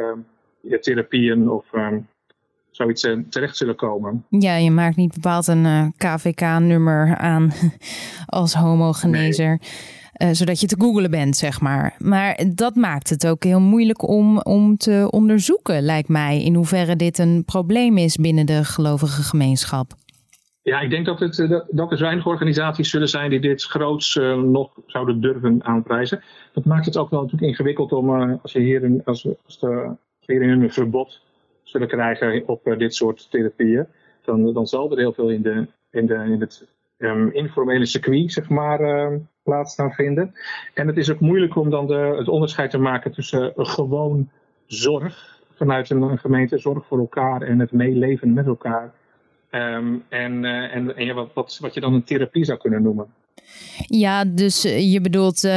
uh, 0.62 0.78
therapieën 0.78 1.50
of 1.50 1.72
um, 1.72 2.08
zoiets 2.70 3.04
uh, 3.04 3.18
terecht 3.30 3.56
zullen 3.56 3.76
komen. 3.76 4.24
Ja, 4.28 4.56
je 4.56 4.70
maakt 4.70 4.96
niet 4.96 5.14
bepaald 5.14 5.46
een 5.46 5.64
uh, 5.64 5.86
KVK-nummer 5.96 7.16
aan 7.16 7.52
als 8.26 8.54
homogenezer. 8.54 9.48
Nee. 9.48 9.58
Uh, 10.18 10.28
zodat 10.32 10.60
je 10.60 10.66
te 10.66 10.76
googelen 10.78 11.10
bent, 11.10 11.36
zeg 11.36 11.60
maar. 11.60 11.94
Maar 11.98 12.44
dat 12.54 12.74
maakt 12.74 13.10
het 13.10 13.26
ook 13.26 13.44
heel 13.44 13.60
moeilijk 13.60 14.08
om, 14.08 14.38
om 14.40 14.76
te 14.76 15.08
onderzoeken, 15.10 15.82
lijkt 15.82 16.08
mij, 16.08 16.42
in 16.42 16.54
hoeverre 16.54 16.96
dit 16.96 17.18
een 17.18 17.44
probleem 17.44 17.98
is 17.98 18.16
binnen 18.16 18.46
de 18.46 18.64
gelovige 18.64 19.22
gemeenschap. 19.22 19.94
Ja, 20.66 20.80
ik 20.80 20.90
denk 20.90 21.06
dat, 21.06 21.20
het, 21.20 21.38
eh, 21.38 21.60
dat 21.70 21.92
er 21.92 22.00
weinig 22.00 22.26
organisaties 22.26 22.90
zullen 22.90 23.08
zijn 23.08 23.30
die 23.30 23.40
dit 23.40 23.62
groots 23.62 24.14
uh, 24.14 24.36
nog 24.36 24.72
zouden 24.86 25.20
durven 25.20 25.64
aanprijzen. 25.64 26.22
Dat 26.52 26.64
maakt 26.64 26.86
het 26.86 26.96
ook 26.96 27.10
wel 27.10 27.20
natuurlijk 27.20 27.50
ingewikkeld 27.50 27.92
om, 27.92 28.20
uh, 28.20 28.34
als 28.42 28.52
je 28.52 28.60
hier 28.60 28.84
een, 28.84 29.02
als, 29.04 29.28
als 29.44 29.58
de, 29.58 29.90
hier 30.20 30.42
een 30.42 30.70
verbod 30.70 31.20
zullen 31.62 31.88
krijgen 31.88 32.48
op 32.48 32.74
dit 32.78 32.94
soort 32.94 33.30
therapieën, 33.30 33.86
dan, 34.24 34.52
dan 34.52 34.66
zal 34.66 34.90
er 34.90 34.98
heel 34.98 35.12
veel 35.12 35.28
in, 35.28 35.42
de, 35.42 35.66
in, 35.90 36.06
de, 36.06 36.14
in 36.14 36.40
het 36.40 36.66
um, 36.98 37.32
informele 37.32 37.86
circuit 37.86 38.32
zeg 38.32 38.48
maar, 38.48 38.80
uh, 38.80 39.18
plaats 39.42 39.74
gaan 39.74 39.92
vinden. 39.92 40.34
En 40.74 40.86
het 40.86 40.96
is 40.96 41.10
ook 41.10 41.20
moeilijk 41.20 41.56
om 41.56 41.70
dan 41.70 41.86
de, 41.86 42.14
het 42.18 42.28
onderscheid 42.28 42.70
te 42.70 42.78
maken 42.78 43.12
tussen 43.12 43.52
gewoon 43.56 44.30
zorg 44.66 45.40
vanuit 45.54 45.90
een 45.90 46.18
gemeente, 46.18 46.58
zorg 46.58 46.86
voor 46.86 46.98
elkaar 46.98 47.42
en 47.42 47.58
het 47.58 47.72
meeleven 47.72 48.32
met 48.32 48.46
elkaar. 48.46 48.94
Um, 49.50 50.04
en 50.08 50.42
uh, 50.42 50.74
en, 50.74 50.96
en 50.96 51.04
ja, 51.04 51.14
wat, 51.14 51.30
wat, 51.34 51.58
wat 51.60 51.74
je 51.74 51.80
dan 51.80 51.94
een 51.94 52.04
therapie 52.04 52.44
zou 52.44 52.58
kunnen 52.58 52.82
noemen. 52.82 53.06
Ja, 53.86 54.24
dus 54.24 54.64
eh, 54.64 54.92
je 54.92 55.00
bedoelt, 55.00 55.44
uh, 55.44 55.52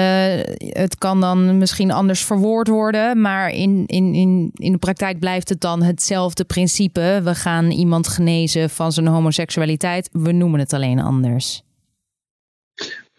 het 0.58 0.97
kan 0.97 1.21
dan 1.21 1.58
misschien 1.58 1.91
anders 1.91 2.25
verwoord 2.25 2.67
worden, 2.67 3.21
maar 3.21 3.49
in, 3.49 3.84
in, 3.86 4.13
in, 4.13 4.52
in 4.54 4.71
de 4.71 4.78
praktijk 4.78 5.19
blijft 5.19 5.49
het 5.49 5.62
dan 5.62 5.82
hetzelfde 5.84 6.45
principe. 6.45 7.21
We 7.23 7.36
gaan 7.36 7.71
iemand 7.71 8.08
genezen 8.08 8.69
van 8.69 8.91
zijn 8.91 9.08
homoseksualiteit, 9.08 10.10
we 10.12 10.32
noemen 10.32 10.60
het 10.60 10.73
alleen 10.73 10.99
anders. 10.99 11.63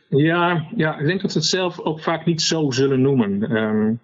Ja, 0.08 0.66
ja 0.76 0.98
ik 0.98 1.06
denk 1.06 1.20
dat 1.20 1.32
ze 1.32 1.38
het 1.38 1.46
zelf 1.46 1.80
ook 1.80 2.00
vaak 2.00 2.26
niet 2.26 2.42
zo 2.42 2.70
zullen 2.70 3.00
noemen. 3.00 3.56
Um, 3.56 4.00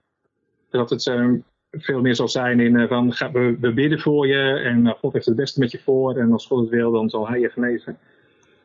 dat 0.71 0.91
het, 0.91 1.07
um, 1.07 1.45
veel 1.71 2.01
meer 2.01 2.15
zal 2.15 2.29
zijn 2.29 2.61
in 2.61 2.89
van 2.89 3.15
we, 3.33 3.57
we 3.61 3.73
bidden 3.73 4.01
voor 4.01 4.27
je 4.27 4.61
en 4.65 4.97
God 4.99 5.13
heeft 5.13 5.27
het 5.27 5.37
beste 5.37 5.61
met 5.61 5.71
je 5.71 5.79
voor 5.79 6.17
en 6.17 6.33
als 6.33 6.47
God 6.47 6.61
het 6.61 6.69
wil, 6.69 6.93
dan 6.93 7.09
zal 7.09 7.29
hij 7.29 7.41
je 7.41 7.49
genezen. 7.49 7.99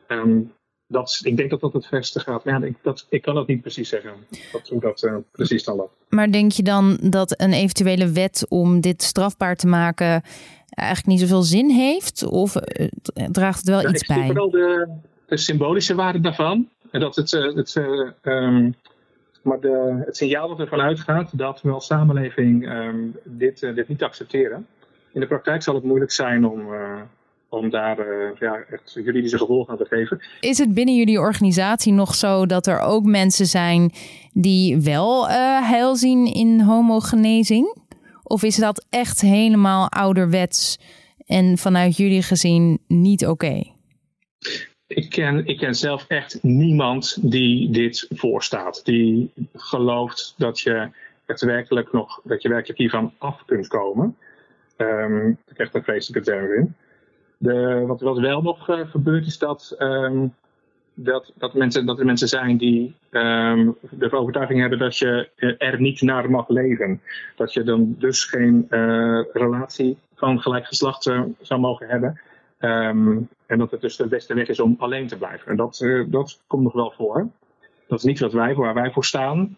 Ehm, 0.06 0.40
dat, 0.92 1.20
ik 1.22 1.36
denk 1.36 1.50
dat 1.50 1.60
dat 1.60 1.72
het 1.72 1.86
verste 1.86 2.20
gaat. 2.20 2.44
Maar 2.44 2.60
ja, 2.60 2.66
ik, 2.66 2.76
dat, 2.82 3.06
ik 3.08 3.22
kan 3.22 3.34
dat 3.34 3.46
niet 3.46 3.60
precies 3.60 3.88
zeggen, 3.88 4.12
dat, 4.52 4.68
hoe 4.68 4.80
dat 4.80 5.02
uh, 5.02 5.16
precies 5.32 5.64
dan 5.64 5.76
loopt. 5.76 5.94
Maar 6.08 6.32
denk 6.32 6.52
je 6.52 6.62
dan 6.62 6.98
dat 7.00 7.40
een 7.40 7.52
eventuele 7.52 8.12
wet 8.12 8.46
om 8.48 8.80
dit 8.80 9.02
strafbaar 9.02 9.56
te 9.56 9.66
maken 9.66 10.22
eigenlijk 10.66 11.06
niet 11.08 11.20
zoveel 11.20 11.42
zin 11.42 11.70
heeft? 11.70 12.24
Of 12.24 12.56
uh, 12.56 12.86
draagt 13.30 13.58
het 13.58 13.68
wel 13.68 13.80
ja, 13.80 13.88
iets 13.88 14.06
bij? 14.06 14.18
Ik 14.18 14.26
vooral 14.26 14.50
de, 14.50 14.88
de, 15.26 15.36
symbolische 15.36 15.94
waarde 15.94 16.20
daarvan. 16.20 16.68
En 16.90 17.00
dat 17.00 17.16
het, 17.16 17.30
het, 17.30 17.76
um, 18.22 18.74
maar 19.42 19.58
het 20.04 20.16
signaal 20.16 20.48
dat 20.48 20.60
ervan 20.60 20.80
uitgaat 20.80 21.38
dat 21.38 21.62
we 21.62 21.70
als 21.70 21.86
samenleving 21.86 22.68
um, 22.68 23.16
dit, 23.24 23.60
dit 23.60 23.88
niet 23.88 24.02
accepteren. 24.02 24.66
In 25.12 25.20
de 25.20 25.26
praktijk 25.26 25.62
zal 25.62 25.74
het 25.74 25.84
moeilijk 25.84 26.12
zijn 26.12 26.44
om 26.46 26.66
om 27.52 27.70
daar 27.70 27.98
uh, 27.98 28.28
ja, 28.38 28.64
echt 28.70 28.92
juridische 28.94 29.38
gevolgen 29.38 29.72
aan 29.72 29.78
te 29.78 29.84
geven. 29.84 30.20
Is 30.40 30.58
het 30.58 30.74
binnen 30.74 30.96
jullie 30.96 31.18
organisatie 31.18 31.92
nog 31.92 32.14
zo 32.14 32.46
dat 32.46 32.66
er 32.66 32.80
ook 32.80 33.04
mensen 33.04 33.46
zijn 33.46 33.92
die 34.32 34.80
wel 34.80 35.28
heil 35.62 35.96
zien 35.96 36.26
in 36.26 36.60
homogenezing? 36.60 37.76
Of 38.22 38.42
is 38.42 38.56
dat 38.56 38.86
echt 38.90 39.20
helemaal 39.20 39.88
ouderwets 39.88 40.78
en 41.26 41.58
vanuit 41.58 41.96
jullie 41.96 42.22
gezien 42.22 42.78
niet 42.86 43.26
oké? 43.26 43.71
Ik 44.94 45.10
ken, 45.10 45.46
ik 45.46 45.58
ken 45.58 45.74
zelf 45.74 46.04
echt 46.08 46.42
niemand 46.42 47.30
die 47.30 47.70
dit 47.70 48.06
voorstaat. 48.10 48.84
Die 48.84 49.30
gelooft 49.54 50.34
dat 50.36 50.60
je 50.60 50.90
werkelijk 51.26 51.92
nog, 51.92 52.20
dat 52.24 52.42
je 52.42 52.48
werkelijk 52.48 52.78
hiervan 52.78 53.12
af 53.18 53.44
kunt 53.46 53.68
komen. 53.68 54.16
Um, 54.76 55.28
ik 55.28 55.54
krijg 55.54 55.74
een 55.74 55.82
vreselijke 55.82 56.30
term 56.30 56.52
in. 56.52 56.74
De, 57.38 57.84
wat, 57.86 58.00
wat 58.00 58.18
wel 58.18 58.42
nog 58.42 58.68
uh, 58.68 58.90
gebeurt 58.90 59.26
is 59.26 59.38
dat, 59.38 59.76
um, 59.78 60.34
dat, 60.94 61.32
dat, 61.34 61.54
mensen, 61.54 61.86
dat 61.86 61.98
er 61.98 62.04
mensen 62.04 62.28
zijn 62.28 62.56
die 62.56 62.94
um, 63.10 63.76
de 63.90 64.12
overtuiging 64.12 64.60
hebben 64.60 64.78
dat 64.78 64.98
je 64.98 65.28
er 65.58 65.80
niet 65.80 66.00
naar 66.00 66.30
mag 66.30 66.48
leven. 66.48 67.00
Dat 67.36 67.52
je 67.52 67.62
dan 67.62 67.94
dus 67.98 68.24
geen 68.24 68.66
uh, 68.70 69.20
relatie 69.32 69.96
van 70.14 70.40
gelijk 70.40 70.66
geslacht 70.66 71.02
zou 71.40 71.60
mogen 71.60 71.88
hebben. 71.88 72.20
Um, 72.64 73.28
en 73.46 73.58
dat 73.58 73.70
het 73.70 73.80
dus 73.80 73.96
de 73.96 74.06
beste 74.06 74.34
weg 74.34 74.48
is 74.48 74.60
om 74.60 74.74
alleen 74.78 75.06
te 75.06 75.18
blijven. 75.18 75.50
En 75.50 75.56
dat, 75.56 75.86
dat 76.08 76.40
komt 76.46 76.62
nog 76.62 76.72
wel 76.72 76.92
voor. 76.96 77.28
Dat 77.88 77.98
is 77.98 78.04
niet 78.04 78.18
wat 78.18 78.32
wij, 78.32 78.54
waar 78.54 78.74
wij 78.74 78.90
voor 78.90 79.04
staan. 79.04 79.56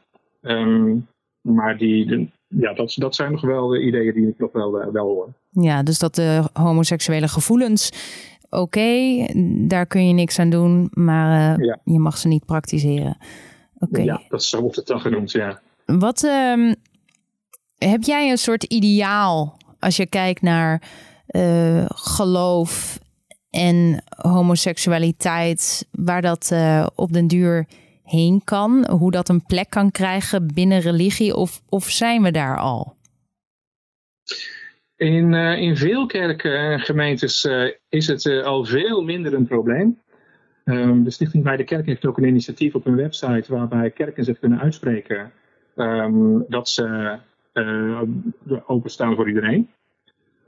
maar 1.40 1.78
die, 1.78 2.06
de, 2.06 2.26
ja, 2.46 2.74
dat, 2.74 2.94
dat 2.98 3.14
zijn 3.14 3.32
nog 3.32 3.40
wel 3.40 3.68
de 3.68 3.82
ideeën 3.82 4.14
die 4.14 4.28
ik 4.28 4.38
nog 4.38 4.52
wel, 4.52 4.92
wel 4.92 5.06
hoor. 5.06 5.28
Ja, 5.50 5.82
dus 5.82 5.98
dat 5.98 6.14
de 6.14 6.42
homoseksuele 6.52 7.28
gevoelens, 7.28 7.90
oké, 8.50 9.26
daar 9.66 9.86
kun 9.86 10.08
je 10.08 10.14
niks 10.14 10.38
aan 10.38 10.50
doen, 10.50 10.90
maar 10.92 11.58
uh, 11.60 11.74
je 11.84 11.98
mag 11.98 12.18
ze 12.18 12.28
niet 12.28 12.44
praktiseren. 12.46 13.16
Oké. 13.78 14.02
Ja, 14.02 14.20
dat 14.28 14.44
zo 14.44 14.60
wordt 14.60 14.76
het 14.76 14.86
dan 14.86 15.00
genoemd, 15.00 15.30
ja. 15.30 15.60
Wat 15.86 16.22
um, 16.22 16.74
heb 17.78 18.02
jij 18.02 18.30
een 18.30 18.38
soort 18.38 18.64
ideaal 18.64 19.56
als 19.78 19.96
je 19.96 20.06
kijkt 20.06 20.42
naar 20.42 20.82
uh, 21.36 21.84
geloof 21.88 22.98
en 23.50 24.02
homoseksualiteit, 24.16 25.88
waar 25.90 26.22
dat 26.22 26.50
uh, 26.52 26.86
op 26.94 27.12
den 27.12 27.26
duur 27.26 27.66
heen 28.02 28.40
kan, 28.44 28.90
hoe 28.90 29.10
dat 29.10 29.28
een 29.28 29.42
plek 29.42 29.70
kan 29.70 29.90
krijgen 29.90 30.46
binnen 30.54 30.80
religie, 30.80 31.36
of, 31.36 31.62
of 31.68 31.84
zijn 31.84 32.22
we 32.22 32.30
daar 32.30 32.58
al? 32.58 32.96
In, 34.96 35.32
uh, 35.32 35.58
in 35.58 35.76
veel 35.76 36.06
kerken 36.06 36.58
en 36.58 36.80
gemeentes 36.80 37.48
is 37.88 38.06
het 38.06 38.26
al 38.26 38.64
veel 38.64 39.02
minder 39.02 39.34
een 39.34 39.46
probleem. 39.46 40.02
Um, 40.64 41.04
de 41.04 41.10
Stichting 41.10 41.44
Bij 41.44 41.56
de 41.56 41.64
Kerk 41.64 41.86
heeft 41.86 42.06
ook 42.06 42.18
een 42.18 42.24
initiatief 42.24 42.74
op 42.74 42.84
hun 42.84 42.96
website 42.96 43.44
waarbij 43.48 43.90
kerken 43.90 44.24
zich 44.24 44.38
kunnen 44.38 44.60
uitspreken 44.60 45.32
um, 45.76 46.44
dat 46.48 46.68
ze 46.68 47.18
openstaan 48.66 49.14
voor 49.14 49.28
iedereen. 49.28 49.70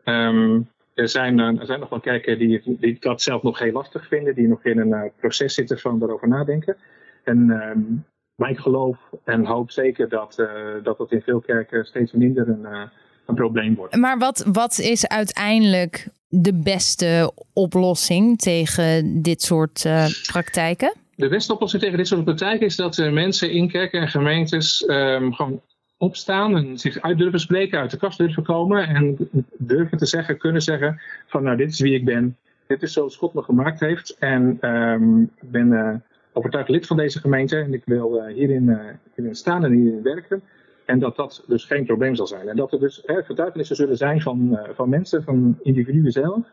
Um, 0.04 0.68
er, 0.96 1.08
zijn, 1.08 1.38
er 1.38 1.66
zijn 1.66 1.80
nog 1.80 1.88
wel 1.88 2.00
kerken 2.00 2.38
die, 2.38 2.62
die, 2.64 2.96
dat 3.00 3.22
zelf 3.22 3.42
nog 3.42 3.58
heel 3.58 3.72
lastig 3.72 4.06
vinden, 4.08 4.34
die 4.34 4.48
nog 4.48 4.64
in 4.64 4.78
een 4.78 5.12
proces 5.20 5.54
zitten 5.54 5.78
van 5.78 5.98
daarover 5.98 6.28
nadenken. 6.28 6.76
En 7.24 8.04
wij 8.34 8.54
geloof 8.54 8.98
en 9.24 9.44
hoop 9.44 9.70
zeker 9.70 10.08
dat, 10.08 10.34
dat 10.82 10.98
dat 10.98 11.12
in 11.12 11.22
veel 11.22 11.40
kerken 11.40 11.84
steeds 11.84 12.12
minder 12.12 12.48
een 12.48 12.90
een 13.26 13.34
probleem 13.34 13.74
wordt. 13.74 13.96
Maar 13.96 14.18
wat, 14.18 14.44
wat 14.52 14.78
is 14.78 15.06
uiteindelijk 15.06 16.08
de 16.28 16.54
beste 16.54 17.32
oplossing 17.52 18.38
tegen 18.38 19.22
dit 19.22 19.42
soort 19.42 19.84
uh, 19.84 20.06
praktijken? 20.32 20.94
De 21.14 21.28
beste 21.28 21.52
oplossing 21.52 21.82
tegen 21.82 21.96
dit 21.96 22.06
soort 22.06 22.24
praktijken 22.24 22.66
is 22.66 22.76
dat 22.76 22.96
mensen 22.96 23.50
in 23.50 23.68
kerken 23.68 24.00
en 24.00 24.08
gemeentes 24.08 24.88
um, 24.88 25.34
gewoon 25.34 25.60
opstaan 25.98 26.56
en 26.56 26.78
zich 26.78 27.00
uit 27.00 27.18
durven 27.18 27.40
spreken, 27.40 27.78
uit 27.78 27.90
de 27.90 27.96
kast 27.96 28.18
durven 28.18 28.42
komen 28.42 28.88
en 28.88 29.16
durven 29.56 29.98
te 29.98 30.06
zeggen, 30.06 30.38
kunnen 30.38 30.62
zeggen 30.62 31.00
van 31.26 31.42
nou 31.42 31.56
dit 31.56 31.70
is 31.70 31.80
wie 31.80 31.94
ik 31.94 32.04
ben, 32.04 32.36
dit 32.66 32.82
is 32.82 32.92
zoals 32.92 33.16
God 33.16 33.34
me 33.34 33.42
gemaakt 33.42 33.80
heeft 33.80 34.16
en 34.18 34.58
um, 34.70 35.22
ik 35.22 35.50
ben 35.50 35.72
uh, 35.72 35.94
overtuigd 36.32 36.68
lid 36.68 36.86
van 36.86 36.96
deze 36.96 37.20
gemeente 37.20 37.56
en 37.56 37.74
ik 37.74 37.82
wil 37.84 38.26
hierin, 38.26 38.78
hierin 39.14 39.34
staan 39.34 39.64
en 39.64 39.72
hierin 39.72 40.02
werken. 40.02 40.42
En 40.84 40.98
dat 40.98 41.16
dat 41.16 41.44
dus 41.46 41.64
geen 41.64 41.84
probleem 41.84 42.14
zal 42.14 42.26
zijn. 42.26 42.48
En 42.48 42.56
dat 42.56 42.72
er 42.72 42.80
dus 42.80 43.02
hè, 43.06 43.22
getuigenissen 43.22 43.76
zullen 43.76 43.96
zijn 43.96 44.20
van, 44.20 44.58
van 44.74 44.88
mensen, 44.88 45.22
van 45.22 45.58
individuen 45.62 46.12
zelf. 46.12 46.46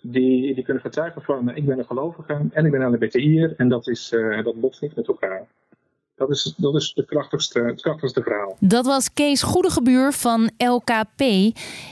Die, 0.00 0.54
die 0.54 0.64
kunnen 0.64 0.82
getuigen 0.82 1.22
van 1.22 1.56
ik 1.56 1.66
ben 1.66 1.78
een 1.78 1.84
gelovige 1.84 2.40
en 2.52 2.64
ik 2.64 2.70
ben 2.70 2.94
LBTI'er. 2.94 3.54
En 3.56 3.68
dat, 3.68 3.88
is, 3.88 4.08
dat 4.42 4.60
botst 4.60 4.82
niet 4.82 4.96
met 4.96 5.08
elkaar. 5.08 5.46
Dat 6.18 6.30
is, 6.30 6.54
dat 6.56 6.74
is 6.74 6.92
het, 6.94 7.06
krachtigste, 7.06 7.60
het 7.60 7.80
krachtigste 7.80 8.22
verhaal. 8.22 8.56
Dat 8.60 8.86
was 8.86 9.12
Kees 9.12 9.42
Goedegebuur 9.42 10.12
van 10.12 10.50
LKP. 10.56 11.22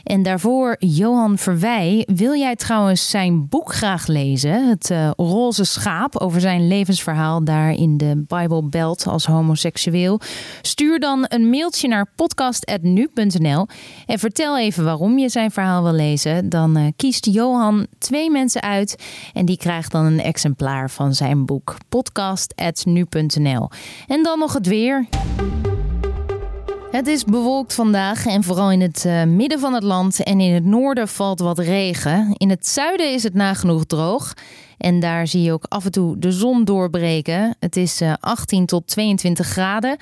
En 0.03 0.23
daarvoor 0.23 0.77
Johan 0.79 1.39
Verwij. 1.39 2.07
Wil 2.15 2.35
jij 2.35 2.57
trouwens 2.57 3.11
zijn 3.11 3.49
boek 3.49 3.73
graag 3.73 4.07
lezen? 4.07 4.69
Het 4.69 4.91
uh, 4.91 5.11
Roze 5.17 5.65
Schaap 5.65 6.17
over 6.17 6.41
zijn 6.41 6.69
levensverhaal 6.69 7.45
daar 7.45 7.71
in 7.71 7.97
de 7.97 8.25
Bible 8.27 8.63
Belt 8.69 9.07
als 9.07 9.27
homoseksueel. 9.27 10.21
Stuur 10.63 10.99
dan 10.99 11.25
een 11.29 11.51
mailtje 11.51 11.89
naar 11.89 12.13
podcast.nu.nl 12.17 13.67
en 14.07 14.19
vertel 14.19 14.59
even 14.59 14.85
waarom 14.85 15.19
je 15.19 15.29
zijn 15.29 15.51
verhaal 15.51 15.83
wil 15.83 15.93
lezen. 15.93 16.49
Dan 16.49 16.79
uh, 16.79 16.87
kiest 16.97 17.27
Johan 17.27 17.87
twee 17.99 18.31
mensen 18.31 18.63
uit 18.63 19.05
en 19.33 19.45
die 19.45 19.57
krijgt 19.57 19.93
dan 19.93 20.05
een 20.05 20.21
exemplaar 20.21 20.91
van 20.91 21.15
zijn 21.15 21.45
boek. 21.45 21.77
podcast.nu.nl. 21.89 23.69
En 24.17 24.23
dan 24.23 24.39
nog 24.39 24.53
het 24.53 24.67
weer. 24.67 25.07
Het 26.91 27.07
is 27.07 27.25
bewolkt 27.25 27.75
vandaag 27.75 28.27
en 28.27 28.43
vooral 28.43 28.71
in 28.71 28.81
het 28.81 29.05
uh, 29.07 29.23
midden 29.23 29.61
van 29.61 29.75
het 29.75 29.83
land 29.83 30.23
en 30.23 30.41
in 30.41 30.55
het 30.55 30.65
noorden 30.65 31.09
valt 31.09 31.41
wat 31.41 31.59
regen. 31.59 32.35
In 32.37 32.51
het 32.51 32.67
zuiden 32.67 33.13
is 33.13 33.23
het 33.23 33.35
nagenoeg 33.35 33.85
droog 33.85 34.35
en 34.79 35.01
daar 35.01 35.27
zie 35.27 35.43
je 35.43 35.53
ook 35.53 35.65
af 35.69 35.85
en 35.85 35.91
toe 35.91 36.19
de 36.19 36.33
zon 36.33 36.65
doorbreken. 36.65 37.57
Het 37.59 37.77
is 37.77 38.03
uh, 38.03 38.13
18 38.21 38.67
tot 38.67 38.87
22 38.87 39.47
graden. 39.47 39.97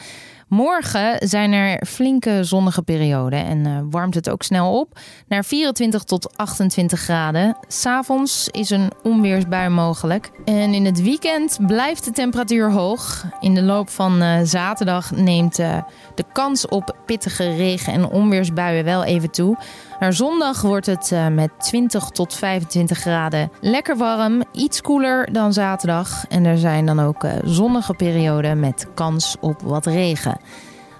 Morgen 0.54 1.28
zijn 1.28 1.52
er 1.52 1.86
flinke 1.86 2.44
zonnige 2.44 2.82
perioden 2.82 3.44
en 3.44 3.66
uh, 3.66 3.78
warmt 3.90 4.14
het 4.14 4.30
ook 4.30 4.42
snel 4.42 4.78
op 4.80 4.98
naar 5.28 5.44
24 5.44 6.02
tot 6.02 6.36
28 6.36 7.00
graden. 7.00 7.56
S'avonds 7.68 8.48
is 8.48 8.70
een 8.70 8.92
onweersbui 9.02 9.68
mogelijk. 9.68 10.30
En 10.44 10.74
in 10.74 10.84
het 10.84 11.02
weekend 11.02 11.58
blijft 11.66 12.04
de 12.04 12.10
temperatuur 12.10 12.70
hoog. 12.70 13.24
In 13.40 13.54
de 13.54 13.62
loop 13.62 13.88
van 13.88 14.22
uh, 14.22 14.40
zaterdag 14.42 15.10
neemt 15.10 15.58
uh, 15.58 15.82
de 16.14 16.24
kans 16.32 16.68
op 16.68 16.96
pittige 17.06 17.56
regen- 17.56 17.92
en 17.92 18.06
onweersbuien 18.06 18.84
wel 18.84 19.04
even 19.04 19.30
toe. 19.30 19.56
Naar 20.00 20.12
zondag 20.12 20.62
wordt 20.62 20.86
het 20.86 21.10
uh, 21.10 21.28
met 21.28 21.50
20 21.58 22.08
tot 22.08 22.34
25 22.34 22.98
graden 22.98 23.50
lekker 23.60 23.96
warm, 23.96 24.42
iets 24.52 24.80
koeler 24.80 25.32
dan 25.32 25.52
zaterdag. 25.52 26.24
En 26.28 26.44
er 26.44 26.58
zijn 26.58 26.86
dan 26.86 27.00
ook 27.00 27.24
uh, 27.24 27.32
zonnige 27.44 27.94
perioden 27.94 28.60
met 28.60 28.86
kans 28.94 29.36
op 29.40 29.62
wat 29.62 29.86
regen. 29.86 30.40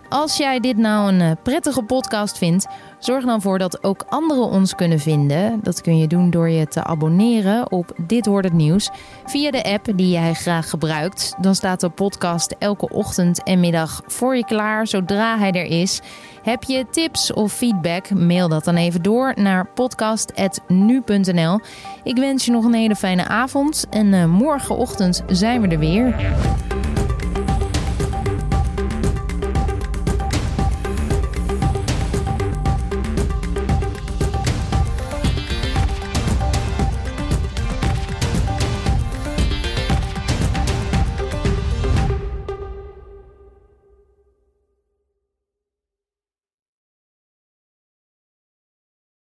Als 0.09 0.37
jij 0.37 0.61
dit 0.61 0.77
nou 0.77 1.13
een 1.13 1.21
uh, 1.21 1.31
prettige 1.43 1.83
podcast 1.83 2.39
vindt, 2.39 2.67
zorg 2.99 3.25
dan 3.25 3.41
voor 3.41 3.59
dat 3.59 3.85
ook 3.85 4.05
anderen 4.09 4.45
ons 4.45 4.75
kunnen 4.75 5.01
vinden. 5.01 5.61
Dat 5.63 5.81
kun 5.81 5.99
je 5.99 6.07
doen 6.07 6.31
door 6.31 6.49
je 6.49 6.67
te 6.67 6.85
abonneren 6.85 7.73
op 7.73 7.93
Dit 8.07 8.27
Wordt 8.27 8.47
Het 8.47 8.57
Nieuws 8.57 8.91
via 9.25 9.51
de 9.51 9.63
app 9.65 9.87
die 9.97 10.11
jij 10.11 10.35
graag 10.35 10.71
gebruikt. 10.71 11.35
Dan 11.41 11.55
staat 11.55 11.81
de 11.81 11.89
podcast 11.89 12.55
elke 12.59 12.89
ochtend 12.89 13.43
en 13.43 13.61
middag 13.61 14.03
voor 14.07 14.37
je 14.37 14.45
klaar 14.45 14.87
zodra 14.87 15.39
hij 15.39 15.53
er 15.53 15.81
is. 15.81 16.01
Heb 16.43 16.63
je 16.63 16.87
tips 16.91 17.33
of 17.33 17.53
feedback? 17.53 18.11
Mail 18.11 18.49
dat 18.49 18.65
dan 18.65 18.77
even 18.77 19.03
door 19.03 19.33
naar 19.37 19.67
podcast.nu.nl. 19.67 21.61
Ik 22.03 22.17
wens 22.17 22.45
je 22.45 22.51
nog 22.51 22.65
een 22.65 22.75
hele 22.75 22.97
fijne 22.97 23.29
avond 23.29 23.87
en 23.91 24.07
uh, 24.07 24.25
morgenochtend 24.25 25.23
zijn 25.27 25.61
we 25.61 25.69
er 25.69 25.79
weer. 25.79 26.15